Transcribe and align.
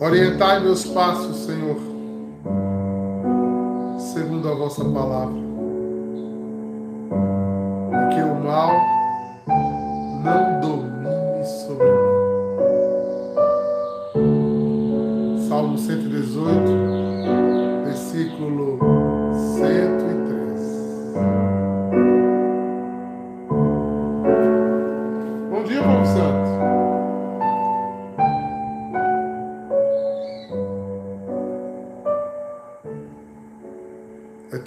Orientai 0.00 0.60
meus 0.60 0.84
passos, 0.84 1.38
Senhor, 1.38 1.76
segundo 3.98 4.48
a 4.48 4.54
vossa 4.54 4.84
palavra. 4.84 5.34
E 7.90 8.14
que 8.14 8.22
o 8.22 8.34
mal 8.44 8.70
não 10.22 10.57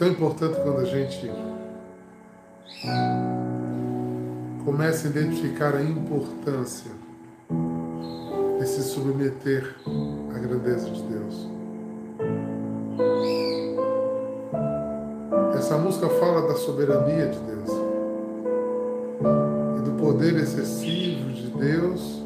tão 0.02 0.10
importante 0.10 0.60
quando 0.62 0.80
a 0.80 0.86
gente 0.86 1.32
começa 4.66 5.06
a 5.06 5.12
identificar 5.12 5.76
a 5.76 5.84
importância 5.84 6.90
de 8.58 8.66
se 8.66 8.82
submeter 8.82 9.76
à 10.36 10.40
grandeza 10.40 10.90
de 10.90 11.04
Deus. 11.04 11.48
Essa 15.54 15.78
música 15.78 16.10
fala 16.10 16.48
da 16.48 16.56
soberania 16.56 17.28
de 17.28 17.38
Deus 17.38 17.70
e 19.78 19.82
do 19.84 19.92
poder 20.02 20.36
excessivo 20.38 21.32
de 21.32 21.48
Deus 21.48 22.21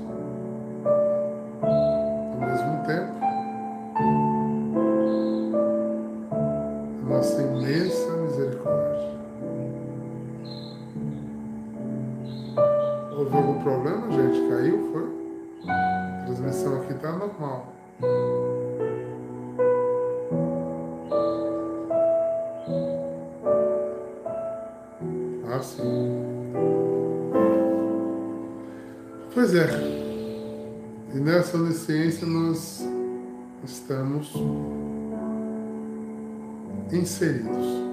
inseridos. 37.15 37.85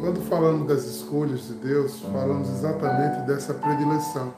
Quando 0.00 0.20
falamos 0.28 0.66
das 0.66 0.84
escolhas 0.84 1.46
de 1.48 1.54
Deus, 1.54 2.00
falamos 2.00 2.48
exatamente 2.48 3.26
dessa 3.26 3.52
predileção. 3.52 4.32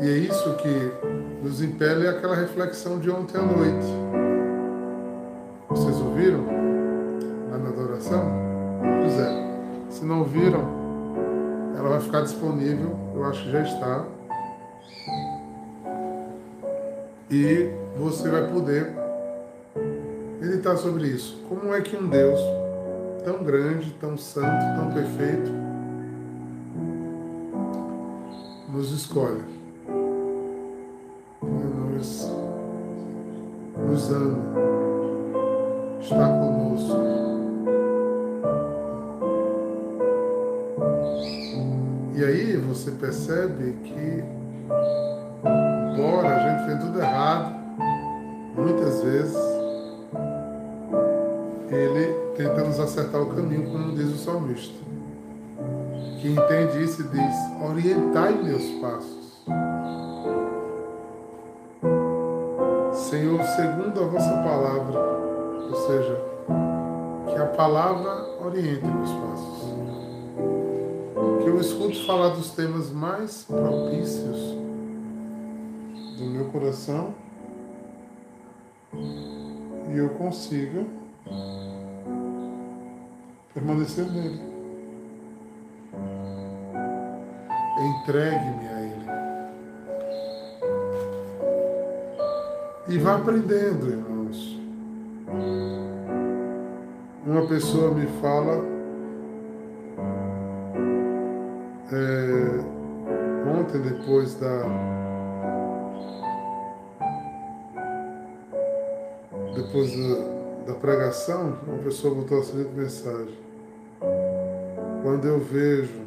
E 0.00 0.08
é 0.08 0.18
isso 0.18 0.54
que 0.56 0.92
nos 1.42 1.62
impele 1.62 2.08
àquela 2.08 2.34
reflexão 2.34 2.98
de 2.98 3.10
ontem 3.10 3.38
à 3.38 3.42
noite. 3.42 3.86
Vocês 5.68 5.96
ouviram? 5.96 6.44
Lá 7.50 7.58
na 7.58 7.68
adoração? 7.68 8.24
Pois 9.00 9.18
é. 9.18 9.90
Se 9.90 10.04
não 10.04 10.20
ouviram, 10.20 10.62
ela 11.76 11.90
vai 11.90 12.00
ficar 12.00 12.22
disponível, 12.22 12.96
eu 13.14 13.24
acho 13.24 13.44
que 13.44 13.50
já 13.50 13.62
está. 13.62 14.04
E 17.30 17.70
você 17.96 18.28
vai 18.28 18.50
poder 18.50 18.99
meditar 20.60 20.76
sobre 20.76 21.08
isso. 21.08 21.42
Como 21.48 21.74
é 21.74 21.80
que 21.80 21.96
um 21.96 22.06
Deus 22.06 22.38
tão 23.24 23.42
grande, 23.42 23.90
tão 23.92 24.16
santo, 24.16 24.62
tão 24.76 24.92
perfeito 24.92 25.50
nos 28.68 28.92
escolhe, 28.92 29.42
nos, 31.42 32.30
nos 33.76 34.10
ama, 34.12 34.38
está 36.00 36.28
conosco. 36.28 37.00
E 42.14 42.24
aí 42.24 42.56
você 42.58 42.90
percebe 42.92 43.72
que, 43.82 44.24
embora 45.96 46.28
a 46.28 46.48
gente 46.48 46.66
tenha 46.66 46.78
tudo 46.78 47.00
errado, 47.00 47.54
muitas 48.54 49.02
vezes, 49.02 49.49
ele 51.80 52.12
tenta 52.36 52.62
nos 52.64 52.78
acertar 52.78 53.22
o 53.22 53.34
caminho, 53.34 53.70
como 53.70 53.94
diz 53.94 54.08
o 54.12 54.18
salmista. 54.18 54.74
Que 56.20 56.28
entende 56.28 56.84
isso 56.84 57.02
e 57.02 57.04
diz: 57.04 57.34
Orientai 57.62 58.32
meus 58.42 58.64
passos. 58.80 59.20
Senhor, 62.92 63.42
segundo 63.42 64.00
a 64.00 64.06
vossa 64.06 64.30
palavra, 64.30 65.00
ou 65.68 65.74
seja, 65.86 66.22
que 67.28 67.36
a 67.36 67.46
palavra 67.46 68.26
oriente 68.44 68.84
meus 68.84 69.10
passos. 69.10 69.70
Que 71.42 71.48
eu 71.48 71.60
escute 71.60 72.06
falar 72.06 72.30
dos 72.30 72.50
temas 72.50 72.90
mais 72.90 73.44
propícios 73.44 74.38
do 76.18 76.24
meu 76.26 76.44
coração 76.46 77.14
e 78.92 79.96
eu 79.96 80.10
consiga 80.10 80.84
permanecer 83.54 84.04
nele. 84.06 84.40
Entregue-me 87.78 88.68
a 88.68 88.80
Ele. 88.82 89.10
E 92.88 92.98
vá 92.98 93.16
aprendendo, 93.16 93.88
irmãos. 93.88 94.60
Uma 97.26 97.46
pessoa 97.46 97.94
me 97.94 98.06
fala 98.20 98.64
é, 101.92 102.60
ontem, 103.58 103.80
depois 103.80 104.34
da. 104.34 104.64
Depois 109.54 109.90
da, 109.92 110.39
da 110.66 110.74
pregação, 110.74 111.58
uma 111.66 111.78
pessoa 111.78 112.14
botou 112.14 112.40
a 112.40 112.44
seguinte 112.44 112.70
mensagem. 112.74 113.38
Quando 115.02 115.26
eu 115.26 115.38
vejo 115.38 116.00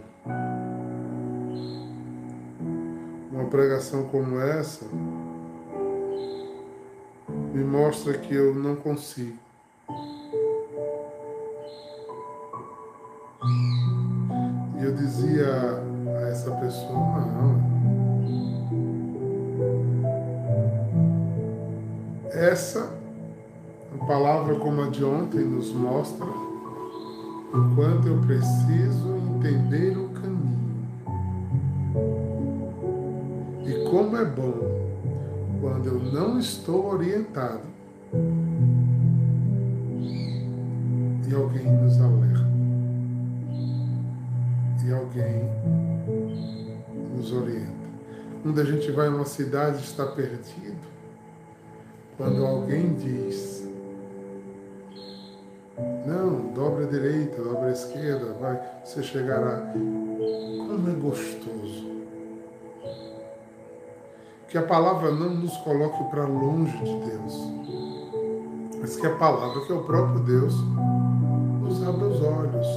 uma 3.31 3.45
pregação 3.45 4.03
como 4.05 4.39
essa, 4.39 4.85
me 7.53 7.63
mostra 7.63 8.13
que 8.13 8.33
eu 8.33 8.53
não 8.53 8.75
consigo. 8.75 9.37
E 14.79 14.83
eu 14.83 14.93
dizia 14.93 15.45
a 15.45 16.29
essa 16.29 16.51
pessoa, 16.51 17.19
não. 17.19 17.73
Essa 22.31 23.02
palavra 24.05 24.55
como 24.55 24.81
a 24.81 24.89
de 24.89 25.03
ontem 25.03 25.43
nos 25.43 25.71
mostra 25.73 26.25
o 26.25 27.75
quanto 27.75 28.07
eu 28.07 28.19
preciso 28.21 29.15
entender 29.35 29.97
o 29.97 30.09
caminho. 30.09 30.33
E 33.65 33.89
como 33.89 34.17
é 34.17 34.25
bom 34.25 34.83
quando 35.61 35.87
eu 35.87 35.99
não 36.11 36.39
estou 36.39 36.93
orientado 36.93 37.61
e 41.27 41.35
alguém 41.35 41.71
nos 41.71 41.99
alerta. 42.01 42.53
E 44.85 44.91
alguém 44.91 45.49
nos 47.15 47.31
orienta. 47.31 47.71
Quando 48.41 48.59
a 48.59 48.65
gente 48.65 48.91
vai 48.91 49.07
a 49.07 49.09
uma 49.09 49.25
cidade 49.25 49.77
e 49.77 49.81
está 49.83 50.05
perdido, 50.05 50.77
quando 52.17 52.45
alguém 52.45 52.93
diz 52.95 53.62
não, 56.05 56.53
dobra 56.53 56.83
a 56.85 56.87
direita, 56.87 57.41
dobra 57.41 57.67
a 57.67 57.71
esquerda, 57.71 58.33
vai, 58.39 58.59
você 58.83 59.01
chegará. 59.01 59.71
Como 59.73 60.89
é 60.89 60.93
gostoso. 60.93 61.93
Que 64.49 64.57
a 64.57 64.63
palavra 64.63 65.11
não 65.11 65.29
nos 65.33 65.55
coloque 65.57 66.03
para 66.11 66.25
longe 66.25 66.77
de 66.77 67.09
Deus, 67.09 67.51
mas 68.79 68.97
que 68.97 69.07
a 69.07 69.15
palavra, 69.15 69.65
que 69.65 69.71
é 69.71 69.75
o 69.75 69.83
próprio 69.83 70.19
Deus, 70.19 70.53
nos 71.61 71.81
abra 71.87 72.07
os 72.07 72.21
olhos. 72.21 72.67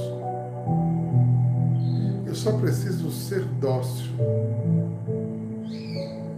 Eu 2.25 2.33
só 2.33 2.53
preciso 2.53 3.11
ser 3.11 3.43
dócil. 3.59 4.11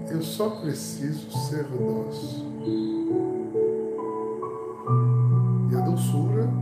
eu 0.09 0.21
só 0.23 0.49
preciso 0.49 1.31
ser 1.31 1.63
dócil. 1.65 2.49
E 5.71 5.75
a 5.75 5.81
doçura 5.81 6.58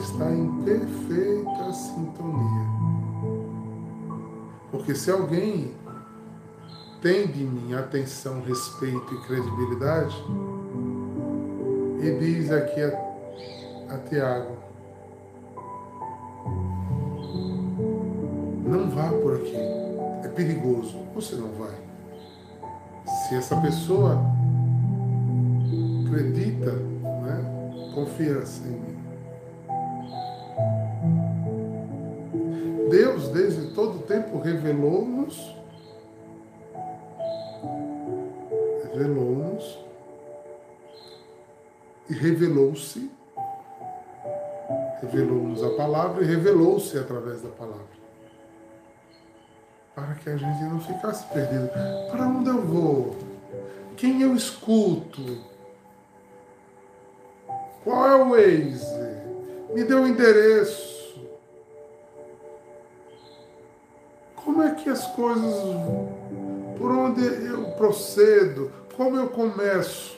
a 0.00 0.02
estar 0.02 0.32
em 0.32 0.62
perfeita 0.62 1.72
sintonia. 1.72 2.70
Porque 4.70 4.94
se 4.94 5.10
alguém 5.10 5.74
tem 7.02 7.26
de 7.26 7.44
mim 7.44 7.74
atenção, 7.74 8.40
respeito 8.40 9.14
e 9.14 9.20
credibilidade, 9.26 10.16
e 12.00 12.18
diz 12.18 12.50
aqui 12.50 12.80
a, 12.82 13.94
a 13.94 13.98
Tiago, 13.98 14.56
não 18.64 18.88
vá 18.90 19.10
por 19.10 19.34
aqui, 19.36 19.56
é 20.24 20.28
perigoso, 20.28 20.96
você 21.14 21.36
não 21.36 21.50
vai. 21.52 21.74
Se 23.28 23.34
essa 23.34 23.60
pessoa 23.60 24.18
acredita, 26.06 26.72
né, 26.72 27.92
confiança 27.94 28.66
em 28.66 28.70
mim. 28.70 29.09
Deus, 32.90 33.28
desde 33.28 33.72
todo 33.74 34.00
o 34.00 34.02
tempo, 34.02 34.38
revelou-nos 34.38 35.60
revelou-nos 39.00 39.78
e 42.08 42.14
revelou-se, 42.14 43.10
revelou-nos 45.00 45.62
a 45.62 45.70
palavra 45.70 46.22
e 46.22 46.26
revelou-se 46.26 46.98
através 46.98 47.40
da 47.40 47.48
palavra. 47.50 48.00
Para 49.94 50.14
que 50.14 50.30
a 50.30 50.36
gente 50.36 50.62
não 50.64 50.80
ficasse 50.80 51.24
perdido. 51.32 51.70
Para 52.10 52.26
onde 52.26 52.48
eu 52.48 52.62
vou? 52.62 53.16
Quem 53.96 54.22
eu 54.22 54.34
escuto? 54.34 55.38
Qual 57.84 58.06
é 58.06 58.14
o 58.16 58.30
Waze? 58.30 58.86
Me 59.74 59.84
dê 59.84 59.94
o 59.94 60.02
um 60.02 60.06
endereço. 60.06 60.89
Que 64.82 64.90
as 64.90 65.06
coisas. 65.08 65.54
Por 66.78 66.90
onde 66.90 67.22
eu 67.22 67.64
procedo? 67.76 68.70
como 69.00 69.16
eu 69.16 69.28
começo? 69.28 70.14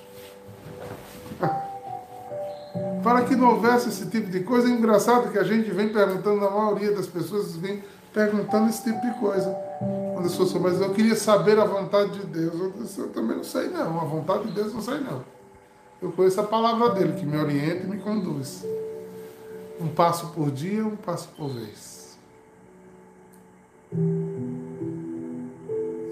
Para 3.01 3.23
que 3.23 3.37
não 3.37 3.51
houvesse 3.51 3.91
esse 3.91 4.07
tipo 4.07 4.29
de 4.29 4.41
coisa, 4.41 4.67
é 4.67 4.73
engraçado 4.73 5.31
que 5.31 5.39
a 5.39 5.45
gente 5.45 5.71
vem 5.71 5.93
perguntando, 5.93 6.45
a 6.45 6.51
maioria 6.51 6.91
das 6.91 7.07
pessoas 7.07 7.55
vem 7.55 7.85
perguntando 8.13 8.69
esse 8.69 8.83
tipo 8.83 9.01
de 9.01 9.15
coisa. 9.21 9.57
Quando 10.15 10.25
eu 10.25 10.31
sou 10.31 10.59
mas 10.59 10.81
eu 10.81 10.91
queria 10.91 11.15
saber 11.15 11.61
a 11.61 11.65
vontade 11.65 12.11
de 12.19 12.27
Deus. 12.27 12.55
Eu, 12.55 12.73
disse, 12.73 12.99
eu 12.99 13.11
também 13.11 13.37
não 13.37 13.45
sei 13.45 13.69
não, 13.69 14.01
a 14.01 14.05
vontade 14.05 14.49
de 14.49 14.53
Deus 14.53 14.75
não 14.75 14.83
sei 14.83 14.99
não. 14.99 15.23
Eu 16.01 16.11
conheço 16.11 16.41
a 16.41 16.45
palavra 16.45 16.91
dele 16.91 17.13
que 17.13 17.25
me 17.25 17.37
orienta 17.37 17.85
e 17.85 17.87
me 17.87 17.99
conduz. 17.99 18.67
Um 19.81 19.87
passo 19.87 20.31
por 20.31 20.51
dia, 20.51 20.85
um 20.85 20.97
passo 20.97 21.29
por 21.37 21.51
vez. 21.51 22.19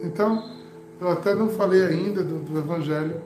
Então, 0.02 0.50
eu 1.00 1.11
até 1.11 1.35
não 1.35 1.49
falei 1.49 1.85
ainda 1.85 2.23
do, 2.23 2.38
do 2.41 2.58
Evangelho, 2.58 3.20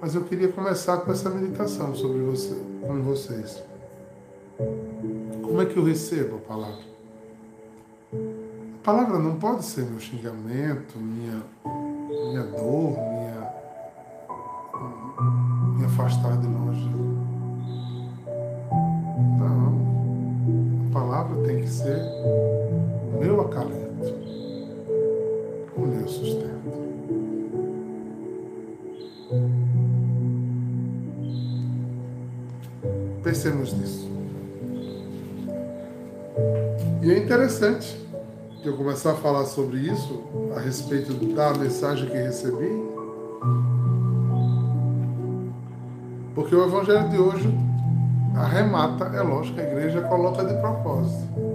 mas 0.00 0.14
eu 0.14 0.24
queria 0.24 0.48
começar 0.48 0.98
com 0.98 1.12
essa 1.12 1.28
meditação 1.30 1.94
sobre 1.94 2.20
você, 2.20 2.56
com 2.86 3.02
vocês. 3.02 3.62
Como 5.42 5.60
é 5.60 5.66
que 5.66 5.76
eu 5.76 5.84
recebo 5.84 6.36
a 6.36 6.38
palavra? 6.38 6.90
A 8.12 8.82
palavra 8.82 9.18
não 9.18 9.36
pode 9.36 9.64
ser 9.64 9.84
meu 9.84 10.00
xingamento, 10.00 10.98
minha, 10.98 11.42
minha 12.08 12.42
dor, 12.44 12.92
minha, 12.92 13.52
me 15.76 15.84
afastar 15.84 16.38
de 16.38 16.46
longe. 16.46 16.88
Não. 19.38 20.88
A 20.88 20.92
palavra 20.92 21.46
tem 21.46 21.60
que 21.60 21.68
ser 21.68 21.98
o 23.14 23.18
meu 23.20 23.40
acalento, 23.42 23.89
meu 25.86 26.08
sustento. 26.08 26.50
Pensemos 33.22 33.72
nisso. 33.74 34.10
E 37.02 37.10
é 37.10 37.18
interessante 37.18 37.98
que 38.62 38.68
eu 38.68 38.76
começar 38.76 39.12
a 39.12 39.14
falar 39.14 39.44
sobre 39.46 39.78
isso, 39.78 40.22
a 40.54 40.60
respeito 40.60 41.14
da 41.34 41.54
mensagem 41.54 42.08
que 42.08 42.16
recebi, 42.16 42.70
porque 46.34 46.54
o 46.54 46.64
Evangelho 46.64 47.08
de 47.08 47.18
hoje 47.18 47.58
arremata, 48.36 49.04
é 49.16 49.22
lógico, 49.22 49.60
a 49.60 49.62
igreja 49.62 50.00
coloca 50.02 50.44
de 50.44 50.54
propósito. 50.60 51.49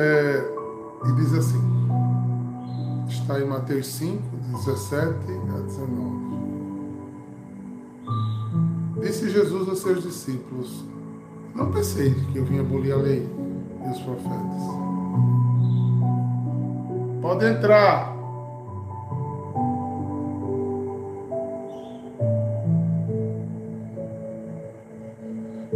É, 0.00 0.44
e 1.08 1.12
diz 1.14 1.34
assim, 1.34 1.60
está 3.08 3.40
em 3.40 3.44
Mateus 3.48 3.88
5, 3.88 4.22
17 4.64 5.02
a 5.02 5.60
19. 5.60 6.28
Disse 9.00 9.28
Jesus 9.28 9.68
aos 9.68 9.80
seus 9.80 10.04
discípulos: 10.04 10.84
Não 11.52 11.72
penseis 11.72 12.14
que 12.26 12.38
eu 12.38 12.44
vim 12.44 12.60
abolir 12.60 12.92
a 12.92 12.96
lei 12.96 13.28
e 13.84 13.90
os 13.90 13.98
profetas. 13.98 14.62
Pode 17.20 17.44
entrar. 17.46 18.16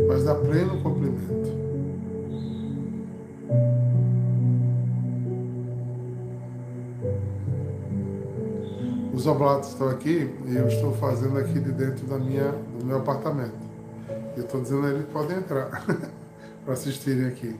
Mas 0.06 0.24
dá 0.24 0.36
pleno 0.36 0.80
Os 9.22 9.26
oblatos 9.28 9.68
estão 9.68 9.88
aqui 9.88 10.28
e 10.48 10.56
eu 10.56 10.66
estou 10.66 10.92
fazendo 10.94 11.38
aqui 11.38 11.60
de 11.60 11.70
dentro 11.70 12.04
da 12.08 12.18
minha, 12.18 12.50
do 12.76 12.84
meu 12.84 12.96
apartamento. 12.96 13.54
Eu 14.36 14.42
estou 14.42 14.60
dizendo 14.60 14.84
a 14.84 14.90
eles 14.90 15.04
que 15.04 15.12
podem 15.12 15.36
entrar 15.36 15.86
para 16.64 16.74
assistirem 16.74 17.28
aqui. 17.28 17.54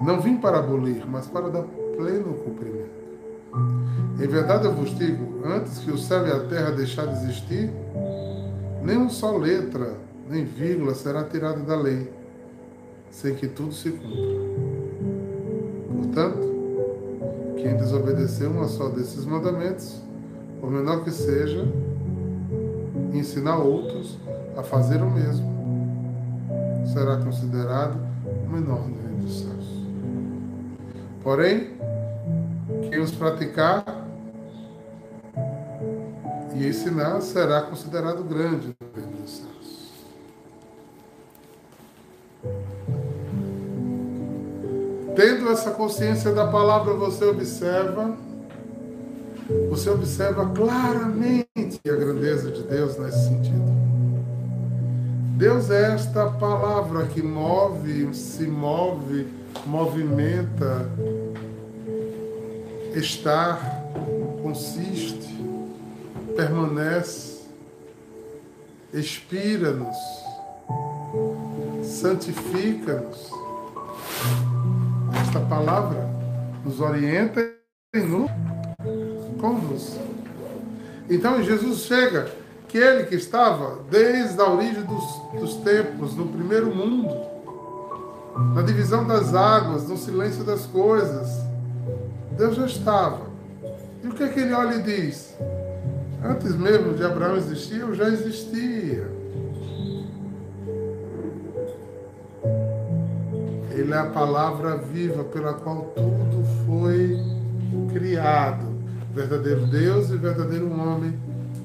Não 0.00 0.22
vim 0.22 0.38
para 0.38 0.58
abolir, 0.58 1.06
mas 1.06 1.26
para 1.26 1.50
dar 1.50 1.64
pleno 1.98 2.32
cumprimento. 2.32 2.88
Em 4.18 4.26
verdade 4.26 4.64
eu 4.64 4.72
vos 4.72 4.96
digo, 4.96 5.42
antes 5.44 5.80
que 5.80 5.90
o 5.90 5.98
céu 5.98 6.26
e 6.26 6.30
a 6.30 6.40
terra 6.46 6.70
deixar 6.70 7.04
de 7.08 7.12
existir, 7.12 7.70
nem 8.82 8.96
uma 8.96 9.10
só 9.10 9.36
letra, 9.36 9.98
nem 10.30 10.46
vírgula 10.46 10.94
será 10.94 11.24
tirada 11.24 11.60
da 11.60 11.76
lei, 11.76 12.10
sem 13.10 13.34
que 13.34 13.46
tudo 13.46 13.74
se 13.74 13.90
cumpra. 13.90 14.48
Portanto, 15.94 16.47
quem 17.62 17.76
desobedecer 17.76 18.48
uma 18.48 18.68
só 18.68 18.88
desses 18.88 19.24
mandamentos, 19.24 20.00
por 20.60 20.70
menor 20.70 21.02
que 21.04 21.10
seja, 21.10 21.64
ensinar 23.12 23.58
outros 23.58 24.18
a 24.56 24.62
fazer 24.62 25.02
o 25.02 25.10
mesmo, 25.10 25.46
será 26.92 27.16
considerado 27.16 27.98
o 28.46 28.48
menor 28.48 28.88
no 28.88 28.96
reino 28.96 29.22
dos 29.22 29.40
céus. 29.40 29.66
Porém, 31.22 31.76
quem 32.88 33.00
os 33.00 33.10
praticar 33.10 33.84
e 36.54 36.66
ensinar 36.66 37.20
será 37.20 37.62
considerado 37.62 38.22
grande 38.24 38.77
Tendo 45.48 45.60
essa 45.60 45.70
consciência 45.70 46.30
da 46.30 46.46
palavra, 46.46 46.92
você 46.92 47.24
observa, 47.24 48.14
você 49.70 49.88
observa 49.88 50.44
claramente 50.44 51.80
a 51.86 51.96
grandeza 51.96 52.50
de 52.50 52.62
Deus 52.64 52.98
nesse 52.98 53.28
sentido. 53.28 53.64
Deus 55.38 55.70
é 55.70 55.94
esta 55.94 56.26
palavra 56.32 57.06
que 57.06 57.22
move, 57.22 58.14
se 58.14 58.46
move, 58.46 59.26
movimenta, 59.64 60.86
estar, 62.94 63.58
consiste, 64.42 65.34
permanece, 66.36 67.44
expira-nos, 68.92 69.96
santifica-nos 71.82 73.37
esta 75.28 75.40
palavra 75.40 76.08
nos 76.64 76.80
orienta 76.80 77.46
e 77.94 77.98
nos 77.98 78.30
conduz. 79.38 79.98
Então 81.08 81.42
Jesus 81.42 81.80
chega 81.80 82.30
aquele 82.64 83.04
que 83.04 83.14
estava 83.14 83.80
desde 83.90 84.40
a 84.40 84.48
origem 84.50 84.82
dos, 84.84 85.04
dos 85.38 85.56
tempos, 85.56 86.16
no 86.16 86.28
primeiro 86.28 86.74
mundo, 86.74 87.14
na 88.54 88.62
divisão 88.62 89.06
das 89.06 89.34
águas, 89.34 89.86
no 89.86 89.98
silêncio 89.98 90.44
das 90.44 90.64
coisas. 90.64 91.28
Deus 92.32 92.56
já 92.56 92.64
estava. 92.64 93.26
E 94.02 94.06
o 94.06 94.14
que 94.14 94.22
é 94.22 94.28
que 94.28 94.40
ele 94.40 94.54
olha 94.54 94.76
e 94.76 94.82
diz? 94.82 95.36
Antes 96.24 96.56
mesmo 96.56 96.94
de 96.94 97.04
Abraão 97.04 97.36
existir, 97.36 97.80
eu 97.80 97.94
já 97.94 98.08
existia. 98.08 99.17
Ele 103.78 103.94
é 103.94 103.98
a 103.98 104.06
palavra 104.06 104.76
viva 104.76 105.22
pela 105.22 105.54
qual 105.54 105.92
tudo 105.94 106.44
foi 106.66 107.16
criado. 107.92 108.66
Verdadeiro 109.14 109.66
Deus 109.66 110.10
e 110.10 110.16
verdadeiro 110.16 110.68
homem, 110.72 111.16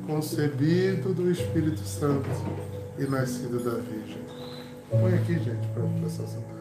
concebido 0.05 1.12
do 1.12 1.32
Espírito 1.32 1.79
Santo 1.79 2.29
e 3.00 3.03
nascido 3.05 3.58
da 3.63 3.72
Virgem. 3.72 4.22
Põe 4.91 5.15
aqui, 5.15 5.34
gente, 5.39 5.67
para 5.74 5.84
prestar 6.00 6.27
sentar. 6.27 6.53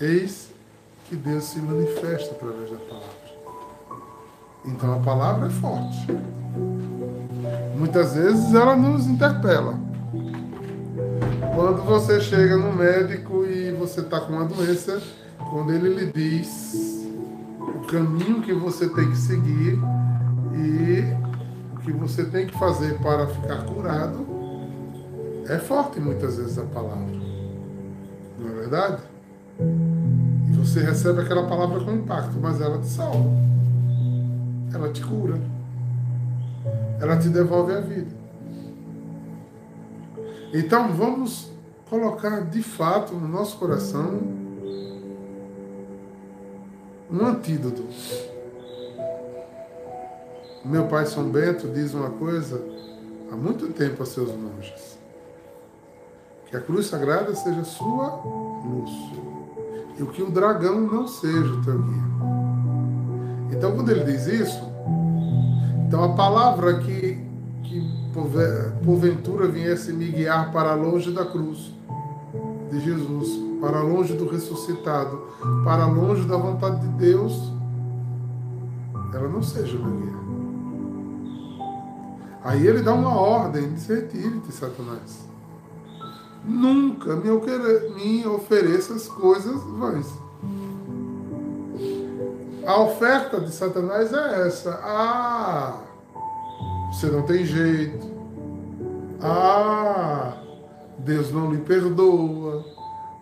Eis 0.00 0.50
que 1.08 1.14
Deus 1.14 1.44
se 1.44 1.60
manifesta 1.60 2.34
através 2.34 2.68
da 2.68 2.78
palavra. 2.78 3.22
Então 4.64 4.94
a 4.94 4.98
palavra 4.98 5.46
é 5.46 5.50
forte. 5.50 6.06
Muitas 7.76 8.14
vezes 8.14 8.52
ela 8.54 8.74
nos 8.74 9.06
interpela. 9.06 9.81
Quando 11.54 11.82
você 11.82 12.18
chega 12.18 12.56
no 12.56 12.72
médico 12.72 13.44
e 13.44 13.72
você 13.72 14.00
está 14.00 14.20
com 14.20 14.32
uma 14.32 14.46
doença, 14.46 15.02
quando 15.50 15.70
ele 15.70 15.90
lhe 15.90 16.10
diz 16.10 17.06
o 17.60 17.86
caminho 17.86 18.40
que 18.40 18.54
você 18.54 18.88
tem 18.88 19.10
que 19.10 19.16
seguir 19.18 19.78
e 20.54 21.04
o 21.76 21.80
que 21.80 21.92
você 21.92 22.24
tem 22.24 22.46
que 22.46 22.58
fazer 22.58 22.98
para 23.00 23.26
ficar 23.26 23.64
curado, 23.66 24.26
é 25.46 25.58
forte 25.58 26.00
muitas 26.00 26.38
vezes 26.38 26.58
a 26.58 26.64
palavra. 26.64 27.20
Não 28.38 28.48
é 28.48 28.52
verdade? 28.54 29.02
E 29.60 30.52
você 30.56 30.80
recebe 30.80 31.20
aquela 31.20 31.46
palavra 31.46 31.80
com 31.80 31.92
impacto, 31.92 32.38
mas 32.40 32.62
ela 32.62 32.78
te 32.78 32.86
salva. 32.86 33.30
Ela 34.72 34.88
te 34.88 35.02
cura. 35.04 35.38
Ela 36.98 37.18
te 37.18 37.28
devolve 37.28 37.74
a 37.74 37.80
vida. 37.80 38.21
Então 40.52 40.92
vamos 40.92 41.50
colocar 41.88 42.42
de 42.42 42.62
fato 42.62 43.14
no 43.14 43.26
nosso 43.26 43.56
coração 43.58 44.20
um 47.10 47.26
antídoto. 47.26 47.84
Meu 50.64 50.86
pai 50.86 51.06
São 51.06 51.24
Bento 51.24 51.68
diz 51.68 51.92
uma 51.94 52.10
coisa 52.10 52.62
há 53.30 53.36
muito 53.36 53.68
tempo 53.72 54.02
a 54.02 54.06
seus 54.06 54.30
monges: 54.30 54.98
que 56.46 56.56
a 56.56 56.60
cruz 56.60 56.86
sagrada 56.86 57.34
seja 57.34 57.64
sua 57.64 58.22
luz 58.64 58.90
e 59.98 60.02
o 60.02 60.06
que 60.06 60.22
o 60.22 60.30
dragão 60.30 60.80
não 60.80 61.06
seja 61.06 61.52
o 61.52 61.64
teu 61.64 61.78
guia. 61.78 62.12
Então, 63.52 63.74
quando 63.74 63.90
ele 63.90 64.04
diz 64.04 64.26
isso, 64.26 64.60
então 65.86 66.04
a 66.04 66.14
palavra 66.14 66.78
que, 66.78 67.11
porventura 68.84 69.48
viesse 69.48 69.92
me 69.92 70.10
guiar 70.10 70.52
para 70.52 70.74
longe 70.74 71.10
da 71.10 71.24
cruz 71.24 71.72
de 72.70 72.80
Jesus, 72.80 73.28
para 73.60 73.80
longe 73.80 74.14
do 74.14 74.28
ressuscitado, 74.28 75.22
para 75.64 75.86
longe 75.86 76.26
da 76.26 76.36
vontade 76.36 76.80
de 76.80 76.88
Deus, 76.94 77.52
ela 79.12 79.28
não 79.28 79.42
seja 79.42 79.78
meu 79.78 79.90
guia. 79.90 80.12
Aí 82.44 82.66
ele 82.66 82.82
dá 82.82 82.92
uma 82.92 83.14
ordem, 83.14 83.72
diz, 83.72 83.86
retire-te, 83.86 84.50
Satanás. 84.52 85.28
Nunca 86.44 87.14
me, 87.14 87.30
me 87.94 88.26
ofereça 88.26 88.94
as 88.94 89.06
coisas 89.06 89.62
vãs. 89.62 90.12
A 92.66 92.80
oferta 92.80 93.40
de 93.40 93.52
Satanás 93.52 94.12
é 94.12 94.46
essa. 94.46 94.80
Ah, 94.82 95.80
você 96.92 97.06
não 97.06 97.22
tem 97.22 97.44
jeito. 97.46 98.12
Ah, 99.20 100.36
Deus 100.98 101.32
não 101.32 101.50
lhe 101.50 101.58
perdoa. 101.62 102.64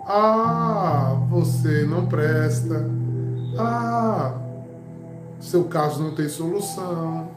Ah, 0.05 1.17
você 1.31 1.85
não 1.85 2.07
presta. 2.07 2.85
Ah, 3.57 4.35
seu 5.39 5.65
caso 5.65 6.03
não 6.03 6.15
tem 6.17 6.29
solução. 6.29 7.31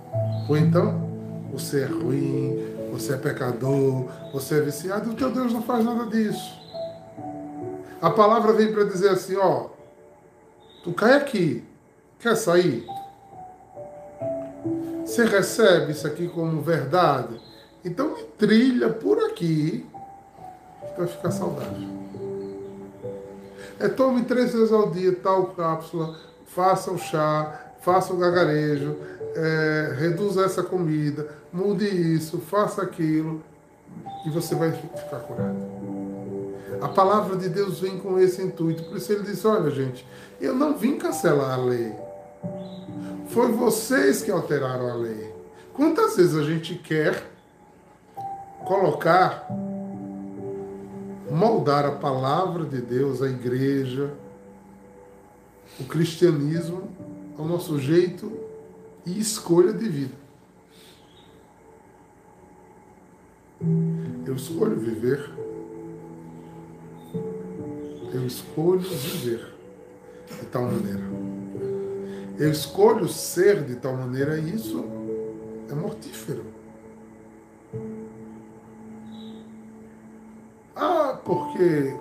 Ou 0.50 0.58
então, 0.58 1.08
você 1.52 1.84
é 1.84 1.86
ruim, 1.86 2.58
você 2.92 3.14
é 3.14 3.18
pecador, 3.18 4.08
você 4.34 4.58
é 4.58 4.62
viciado, 4.62 5.12
o 5.12 5.14
teu 5.14 5.32
Deus 5.32 5.54
não 5.54 5.62
faz 5.62 5.86
nada 5.86 6.08
disso. 6.08 6.60
A 8.02 8.10
palavra 8.10 8.54
vem 8.54 8.74
para 8.74 8.86
dizer 8.86 9.10
assim, 9.10 9.38
ó, 9.38 9.68
tu 10.84 10.94
cai 10.94 11.14
aqui, 11.14 11.64
quer 12.20 12.36
sair? 12.36 12.86
Você 15.14 15.26
recebe 15.26 15.92
isso 15.92 16.08
aqui 16.08 16.28
como 16.28 16.60
verdade? 16.60 17.40
Então 17.86 18.16
me 18.16 18.24
trilha 18.36 18.90
por 18.90 19.20
aqui 19.20 19.86
para 20.96 21.06
ficar 21.06 21.30
saudável. 21.30 21.88
É 23.80 23.88
tome 23.90 24.24
três 24.24 24.54
vezes 24.54 24.72
ao 24.72 24.90
dia 24.90 25.16
tal 25.22 25.54
cápsula, 25.54 26.18
faça 26.48 26.90
o 26.90 26.98
chá, 26.98 27.74
faça 27.82 28.12
o 28.12 28.18
gagarejo, 28.18 28.98
é, 29.36 29.94
reduza 30.00 30.46
essa 30.46 30.64
comida, 30.64 31.30
mude 31.52 31.86
isso, 31.86 32.40
faça 32.40 32.82
aquilo, 32.82 33.44
e 34.26 34.32
você 34.32 34.56
vai 34.56 34.72
ficar 34.72 35.20
curado. 35.20 35.60
A 36.82 36.88
palavra 36.88 37.38
de 37.38 37.50
Deus 37.50 37.80
vem 37.82 38.00
com 38.00 38.18
esse 38.18 38.42
intuito. 38.42 38.86
Por 38.86 38.98
isso 38.98 39.14
ele 39.14 39.22
diz: 39.22 39.46
olha, 39.46 39.70
gente, 39.70 40.08
eu 40.42 40.56
não 40.56 40.76
vim 40.76 40.98
cancelar 40.98 41.52
a 41.52 41.64
lei. 41.64 41.94
Foi 43.34 43.52
vocês 43.52 44.22
que 44.22 44.30
alteraram 44.30 44.88
a 44.92 44.94
lei. 44.94 45.34
Quantas 45.74 46.18
vezes 46.18 46.36
a 46.36 46.44
gente 46.44 46.76
quer 46.76 47.32
colocar, 48.64 49.48
moldar 51.32 51.84
a 51.84 51.94
palavra 51.94 52.64
de 52.64 52.80
Deus, 52.80 53.24
a 53.24 53.28
igreja, 53.28 54.14
o 55.80 55.84
cristianismo 55.86 56.88
ao 57.36 57.46
nosso 57.46 57.80
jeito 57.80 58.32
e 59.04 59.20
escolha 59.20 59.74
de 59.74 59.90
vida? 59.90 60.16
Eu 64.28 64.36
escolho 64.36 64.76
viver. 64.76 65.32
Eu 68.14 68.28
escolho 68.28 68.82
viver 68.82 69.56
de 70.40 70.46
tal 70.46 70.66
maneira. 70.66 71.33
Eu 72.38 72.50
escolho 72.50 73.08
ser 73.08 73.64
de 73.64 73.76
tal 73.76 73.96
maneira, 73.96 74.38
e 74.38 74.56
isso 74.56 74.84
é 75.70 75.76
mortífero. 75.76 76.46
Ah, 80.76 81.20
porque 81.24 81.96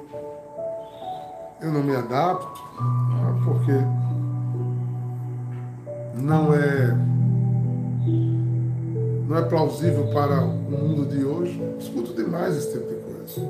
eu 1.60 1.70
não 1.70 1.82
me 1.82 1.94
adapto, 1.94 2.60
ah, 2.80 3.40
porque 3.44 3.72
não 6.14 6.54
é 6.54 6.96
não 9.28 9.38
é 9.38 9.42
plausível 9.42 10.08
para 10.12 10.42
o 10.42 10.48
mundo 10.48 11.06
de 11.06 11.24
hoje. 11.24 11.58
Escuto 11.78 12.12
demais 12.14 12.56
esse 12.56 12.72
tipo 12.72 12.86
de 12.86 12.96
coisa. 12.96 13.48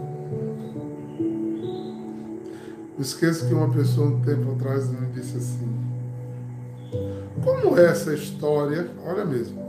Esqueço 2.98 3.48
que 3.48 3.54
uma 3.54 3.68
pessoa 3.68 4.08
um 4.08 4.20
tempo 4.20 4.52
atrás 4.52 4.88
me 4.88 5.06
disse 5.08 5.36
assim, 5.36 5.91
como 7.42 7.78
é 7.78 7.86
essa 7.86 8.14
história? 8.14 8.88
Olha 9.04 9.24
mesmo. 9.24 9.60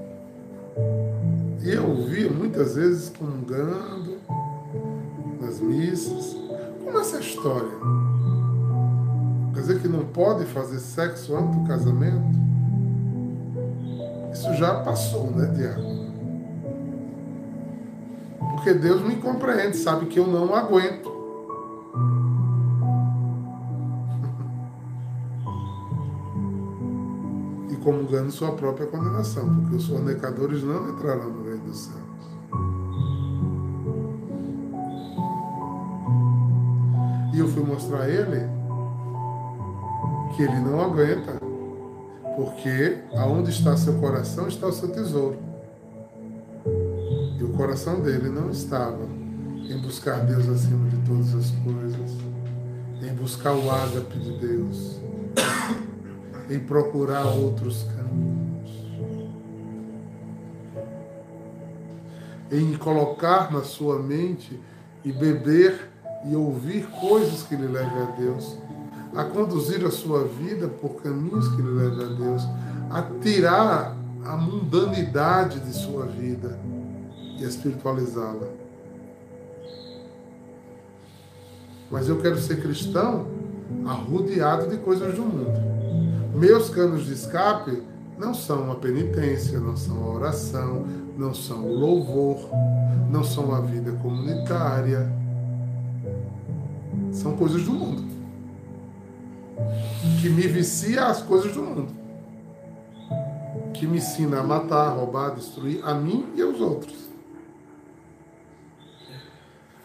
E 1.62 1.72
eu 1.72 1.88
ouvia 1.88 2.30
muitas 2.30 2.75
vezes 2.75 3.10
comungando 3.10 4.18
nas 5.42 5.60
missas. 5.60 6.36
Como 6.84 6.98
é 6.98 7.01
essa 7.01 7.20
história? 7.20 7.72
Quer 9.53 9.60
dizer 9.62 9.80
que 9.82 9.88
não 9.88 10.06
pode 10.06 10.46
fazer 10.46 10.80
sexo 10.80 11.36
antes 11.36 11.56
do 11.56 11.68
casamento? 11.68 12.44
Isso 14.34 14.53
já 14.56 14.75
passou, 14.82 15.32
né, 15.32 15.53
Tiago? 15.56 16.03
Porque 18.56 18.74
Deus 18.74 19.01
me 19.01 19.15
compreende, 19.18 19.77
sabe 19.77 20.08
que 20.08 20.20
eu 20.20 20.27
não 20.27 20.56
aguento. 20.56 21.12
Comungando 28.13 28.32
sua 28.32 28.51
própria 28.51 28.86
condenação, 28.86 29.50
porque 29.55 29.75
os 29.75 29.88
fornecadores 29.88 30.63
não 30.63 30.89
entrarão 30.89 31.32
no 31.32 31.43
reino 31.46 31.63
dos 31.65 31.79
céus. 31.79 31.98
E 37.34 37.39
eu 37.39 37.48
fui 37.48 37.63
mostrar 37.63 38.01
a 38.01 38.10
ele 38.10 38.48
que 40.36 40.43
ele 40.43 40.60
não 40.60 40.79
aguenta, 40.79 41.41
Porque 42.36 42.98
aonde 43.15 43.51
está 43.51 43.77
seu 43.77 43.93
coração 44.00 44.48
está 44.48 44.65
o 44.65 44.72
seu 44.72 44.89
tesouro. 44.89 45.38
E 47.39 47.43
o 47.43 47.50
coração 47.50 48.01
dele 48.01 48.27
não 48.29 48.50
estava 48.50 49.05
em 49.70 49.79
buscar 49.79 50.20
Deus 50.25 50.50
acima 50.50 50.89
de 50.89 50.98
todas 51.08 51.36
as 51.36 51.51
coisas, 51.51 52.12
em 53.03 53.13
buscar 53.13 53.53
o 53.53 53.70
ágape 53.70 54.17
de 54.17 54.32
Deus, 54.39 55.00
em 56.53 56.60
procurar 56.60 57.25
outros 57.25 57.83
caminhos, 57.83 58.69
em 62.51 62.77
colocar 62.77 63.51
na 63.51 63.63
sua 63.63 63.98
mente 63.98 64.60
e 65.03 65.12
beber 65.12 65.89
e 66.25 66.36
ouvir 66.36 66.86
coisas 67.01 67.41
que 67.41 67.55
lhe 67.55 67.65
levem 67.65 68.03
a 68.03 68.12
Deus, 68.12 68.55
a 69.15 69.24
conduzir 69.24 69.83
a 69.83 69.89
sua 69.89 70.25
vida 70.25 70.67
por 70.67 71.01
caminhos 71.01 71.48
que 71.55 71.62
lhe 71.62 71.72
levem 71.72 72.05
a 72.05 72.10
Deus, 72.10 72.43
a 72.91 73.01
tirar 73.19 73.98
a 74.24 74.38
mundanidade 74.38 75.60
de 75.60 75.74
sua 75.74 76.05
vida 76.05 76.60
e 77.39 77.43
espiritualizá-la. 77.43 78.48
Mas 81.89 82.07
eu 82.07 82.22
quero 82.22 82.39
ser 82.39 82.62
cristão 82.62 83.27
arrodeado 83.86 84.69
de 84.69 84.77
coisas 84.77 85.15
do 85.15 85.24
mundo. 85.24 85.73
Meus 86.33 86.69
canos 86.69 87.05
de 87.05 87.13
escape 87.13 87.83
não 88.17 88.33
são 88.33 88.71
a 88.71 88.75
penitência, 88.75 89.59
não 89.59 89.77
são 89.77 90.03
a 90.03 90.09
oração, 90.15 90.85
não 91.17 91.33
são 91.33 91.65
o 91.65 91.73
louvor, 91.73 92.49
não 93.09 93.23
são 93.23 93.53
a 93.53 93.61
vida 93.61 93.91
comunitária. 94.01 95.11
São 97.11 97.37
coisas 97.37 97.63
do 97.63 97.71
mundo. 97.71 98.03
Que 100.21 100.29
me 100.29 100.47
vicia 100.47 101.05
as 101.05 101.21
coisas 101.21 101.53
do 101.53 101.61
mundo. 101.61 101.87
Que 103.73 103.85
me 103.85 103.97
ensina 103.97 104.39
a 104.39 104.43
matar, 104.43 104.89
roubar, 104.89 105.35
destruir 105.35 105.81
a 105.83 105.93
mim 105.93 106.25
e 106.35 106.41
aos 106.41 106.59
outros. 106.59 107.03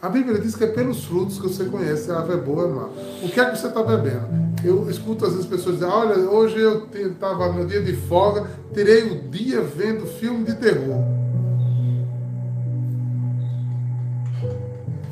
A 0.01 0.09
Bíblia 0.09 0.41
diz 0.41 0.55
que 0.55 0.65
é 0.65 0.69
pelos 0.69 1.05
frutos 1.05 1.41
que 1.41 1.49
você 1.49 1.65
conhece 1.65 2.11
a 2.11 2.21
ave 2.21 2.37
boa 2.37 2.67
ou 2.67 2.75
má. 2.75 2.89
O 3.23 3.29
que 3.29 3.39
é 3.39 3.51
que 3.51 3.59
você 3.59 3.67
está 3.67 3.83
bebendo? 3.83 4.48
Eu 4.65 4.91
escuto 4.91 5.25
às 5.25 5.33
vezes 5.33 5.47
pessoas 5.47 5.77
dizer, 5.77 5.87
olha, 5.87 6.17
hoje 6.19 6.59
eu 6.59 6.89
estava 6.93 7.53
no 7.53 7.67
dia 7.67 7.83
de 7.83 7.95
folga, 7.95 8.49
tirei 8.75 9.05
o 9.05 9.29
dia 9.29 9.63
vendo 9.63 10.07
filme 10.07 10.45
de 10.45 10.55
terror. 10.55 11.05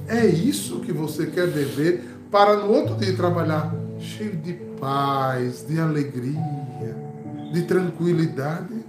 É 0.08 0.26
isso 0.26 0.80
que 0.80 0.92
você 0.92 1.26
quer 1.26 1.48
beber 1.48 2.04
para 2.30 2.56
no 2.56 2.72
outro 2.72 2.94
dia 2.96 3.14
trabalhar 3.16 3.74
cheio 3.98 4.36
de 4.36 4.52
paz, 4.78 5.66
de 5.66 5.78
alegria, 5.80 6.96
de 7.52 7.62
tranquilidade? 7.62 8.84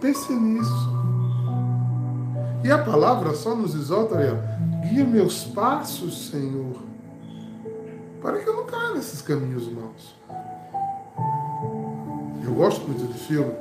Pense 0.00 0.32
nisso. 0.32 0.99
E 2.62 2.70
a 2.70 2.78
palavra 2.78 3.34
só 3.34 3.54
nos 3.54 3.74
exalta, 3.74 4.16
guia 4.82 5.04
meus 5.04 5.44
passos, 5.44 6.28
Senhor, 6.28 6.76
para 8.20 8.38
que 8.38 8.48
eu 8.48 8.56
não 8.56 8.66
caia 8.66 8.94
nesses 8.94 9.22
caminhos 9.22 9.66
maus. 9.72 10.14
Eu 12.44 12.52
gosto 12.52 12.86
muito 12.86 13.10
de 13.10 13.18
filme, 13.18 13.54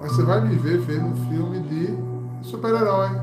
mas 0.00 0.12
você 0.12 0.22
vai 0.22 0.40
me 0.40 0.54
ver 0.54 0.78
vendo 0.78 1.28
filme 1.28 1.58
de 1.60 2.48
super-herói, 2.48 3.20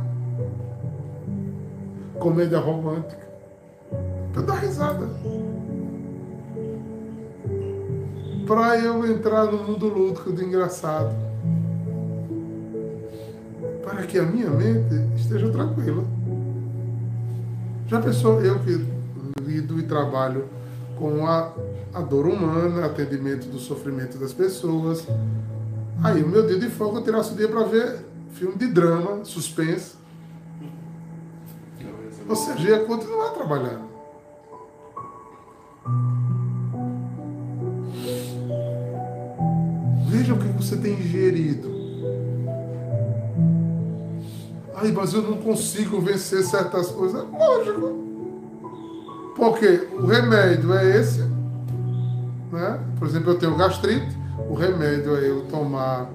comédia 2.20 2.60
romântica, 2.60 3.26
para 4.34 4.42
dar 4.42 4.56
risada. 4.56 5.08
Para 8.46 8.78
eu 8.78 9.10
entrar 9.10 9.46
no 9.46 9.64
mundo 9.64 9.88
lúdico 9.88 10.34
de 10.34 10.44
engraçado 10.44 11.25
para 13.96 14.06
que 14.06 14.20
a 14.20 14.24
minha 14.24 14.50
mente 14.50 14.94
esteja 15.16 15.50
tranquila. 15.50 16.04
Já 17.88 18.02
pensou 18.02 18.42
eu 18.42 18.60
que 18.60 18.86
lido 19.42 19.80
e 19.80 19.84
trabalho 19.84 20.50
com 20.98 21.26
a, 21.26 21.54
a 21.94 22.02
dor 22.02 22.26
humana, 22.26 22.86
atendimento 22.86 23.48
do 23.48 23.58
sofrimento 23.58 24.18
das 24.18 24.34
pessoas. 24.34 25.08
Aí 26.04 26.22
o 26.22 26.28
meu 26.28 26.46
dia 26.46 26.60
de 26.60 26.70
folga 26.70 27.00
eu 27.00 27.04
tirasse 27.06 27.32
o 27.32 27.38
dia 27.38 27.48
para 27.48 27.64
ver 27.64 28.06
filme 28.34 28.58
de 28.58 28.68
drama, 28.68 29.24
suspense. 29.24 29.96
Ou 32.28 32.36
seja, 32.36 32.70
ia 32.70 32.84
continuar 32.84 33.30
trabalhando. 33.30 33.86
Veja 40.10 40.34
o 40.34 40.38
que 40.38 40.48
você 40.50 40.76
tem 40.76 40.96
ingerido. 40.96 41.75
Ai, 44.76 44.92
mas 44.92 45.14
eu 45.14 45.22
não 45.22 45.38
consigo 45.38 46.02
vencer 46.02 46.44
certas 46.44 46.90
coisas. 46.90 47.24
Lógico. 47.32 48.06
Porque 49.36 49.88
o 49.94 50.06
remédio 50.06 50.74
é 50.74 50.98
esse. 50.98 51.22
Né? 52.52 52.80
Por 53.00 53.08
exemplo, 53.08 53.32
eu 53.32 53.40
tenho 53.40 53.56
gastrite, 53.56 54.18
o 54.50 54.54
remédio 54.54 55.16
é 55.16 55.30
eu 55.30 55.44
tomar 55.44 56.10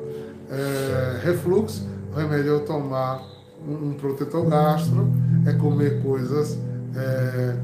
é, 0.50 1.20
refluxo, 1.22 1.86
o 2.12 2.16
remédio 2.18 2.52
é 2.52 2.54
eu 2.56 2.64
tomar 2.64 3.22
um, 3.66 3.90
um 3.90 3.92
protetor 3.94 4.46
gastro, 4.46 5.08
é 5.46 5.52
comer 5.52 6.02
coisas 6.02 6.58
é, 6.96 7.56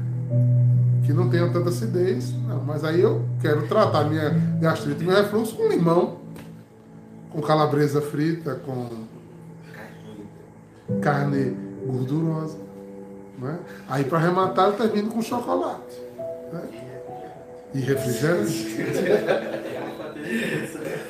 que 1.05 1.13
não 1.13 1.29
tenham 1.29 1.51
tanta 1.51 1.69
acidez. 1.69 2.33
Não, 2.47 2.63
mas 2.63 2.83
aí 2.83 3.01
eu 3.01 3.23
quero 3.41 3.67
tratar 3.67 4.03
minha 4.05 4.29
gastrite, 4.59 5.03
meu 5.03 5.15
refluxo 5.15 5.55
com 5.55 5.67
limão, 5.67 6.17
com 7.31 7.41
calabresa 7.41 8.01
frita, 8.01 8.55
com 8.55 8.89
carne 11.01 11.55
gordurosa. 11.85 12.57
Né? 13.37 13.59
Aí, 13.87 14.03
para 14.03 14.17
arrematar, 14.19 14.67
eu 14.67 14.73
termino 14.73 15.09
com 15.09 15.21
chocolate. 15.21 16.01
Né? 16.51 16.61
E 17.73 17.79
refrigerante. 17.79 18.77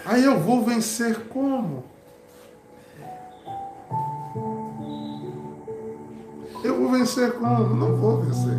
Aí 0.05 0.23
eu 0.23 0.39
vou 0.39 0.63
vencer 0.63 1.17
como? 1.29 1.83
Eu 6.63 6.77
vou 6.77 6.91
vencer 6.91 7.33
como? 7.33 7.75
Não 7.75 7.95
vou 7.95 8.21
vencer. 8.21 8.57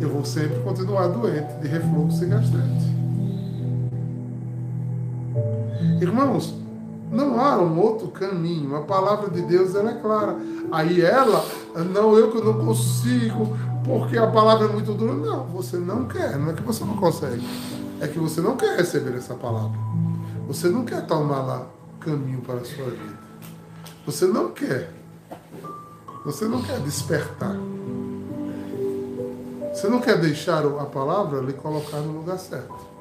Eu 0.00 0.08
vou 0.08 0.24
sempre 0.24 0.60
continuar 0.60 1.08
doente 1.08 1.52
de 1.60 1.68
refluxo 1.68 2.24
e 2.24 2.26
gastrite. 2.28 2.92
Irmãos, 6.00 6.61
não 7.12 7.38
há 7.38 7.58
um 7.58 7.78
outro 7.78 8.08
caminho. 8.08 8.74
A 8.74 8.80
palavra 8.80 9.30
de 9.30 9.42
Deus 9.42 9.74
ela 9.74 9.90
é 9.90 9.94
clara. 9.94 10.36
Aí 10.72 11.02
ela, 11.02 11.44
não, 11.92 12.16
eu 12.16 12.32
que 12.32 12.40
não 12.40 12.54
consigo, 12.54 13.56
porque 13.84 14.16
a 14.16 14.26
palavra 14.26 14.66
é 14.66 14.72
muito 14.72 14.94
dura. 14.94 15.12
Não, 15.12 15.44
você 15.44 15.76
não 15.76 16.06
quer. 16.06 16.38
Não 16.38 16.50
é 16.50 16.54
que 16.54 16.62
você 16.62 16.82
não 16.84 16.96
consegue. 16.96 17.46
É 18.00 18.08
que 18.08 18.18
você 18.18 18.40
não 18.40 18.56
quer 18.56 18.76
receber 18.76 19.14
essa 19.14 19.34
palavra. 19.34 19.78
Você 20.48 20.68
não 20.68 20.84
quer 20.84 21.06
tomar 21.06 21.42
lá 21.42 21.66
caminho 22.00 22.40
para 22.40 22.56
a 22.56 22.64
sua 22.64 22.86
vida. 22.86 23.18
Você 24.06 24.26
não 24.26 24.50
quer. 24.50 24.90
Você 26.24 26.46
não 26.46 26.62
quer 26.62 26.80
despertar. 26.80 27.56
Você 29.72 29.88
não 29.88 30.00
quer 30.00 30.18
deixar 30.18 30.64
a 30.64 30.84
palavra 30.86 31.40
lhe 31.40 31.52
colocar 31.52 31.98
no 31.98 32.18
lugar 32.18 32.38
certo. 32.38 32.91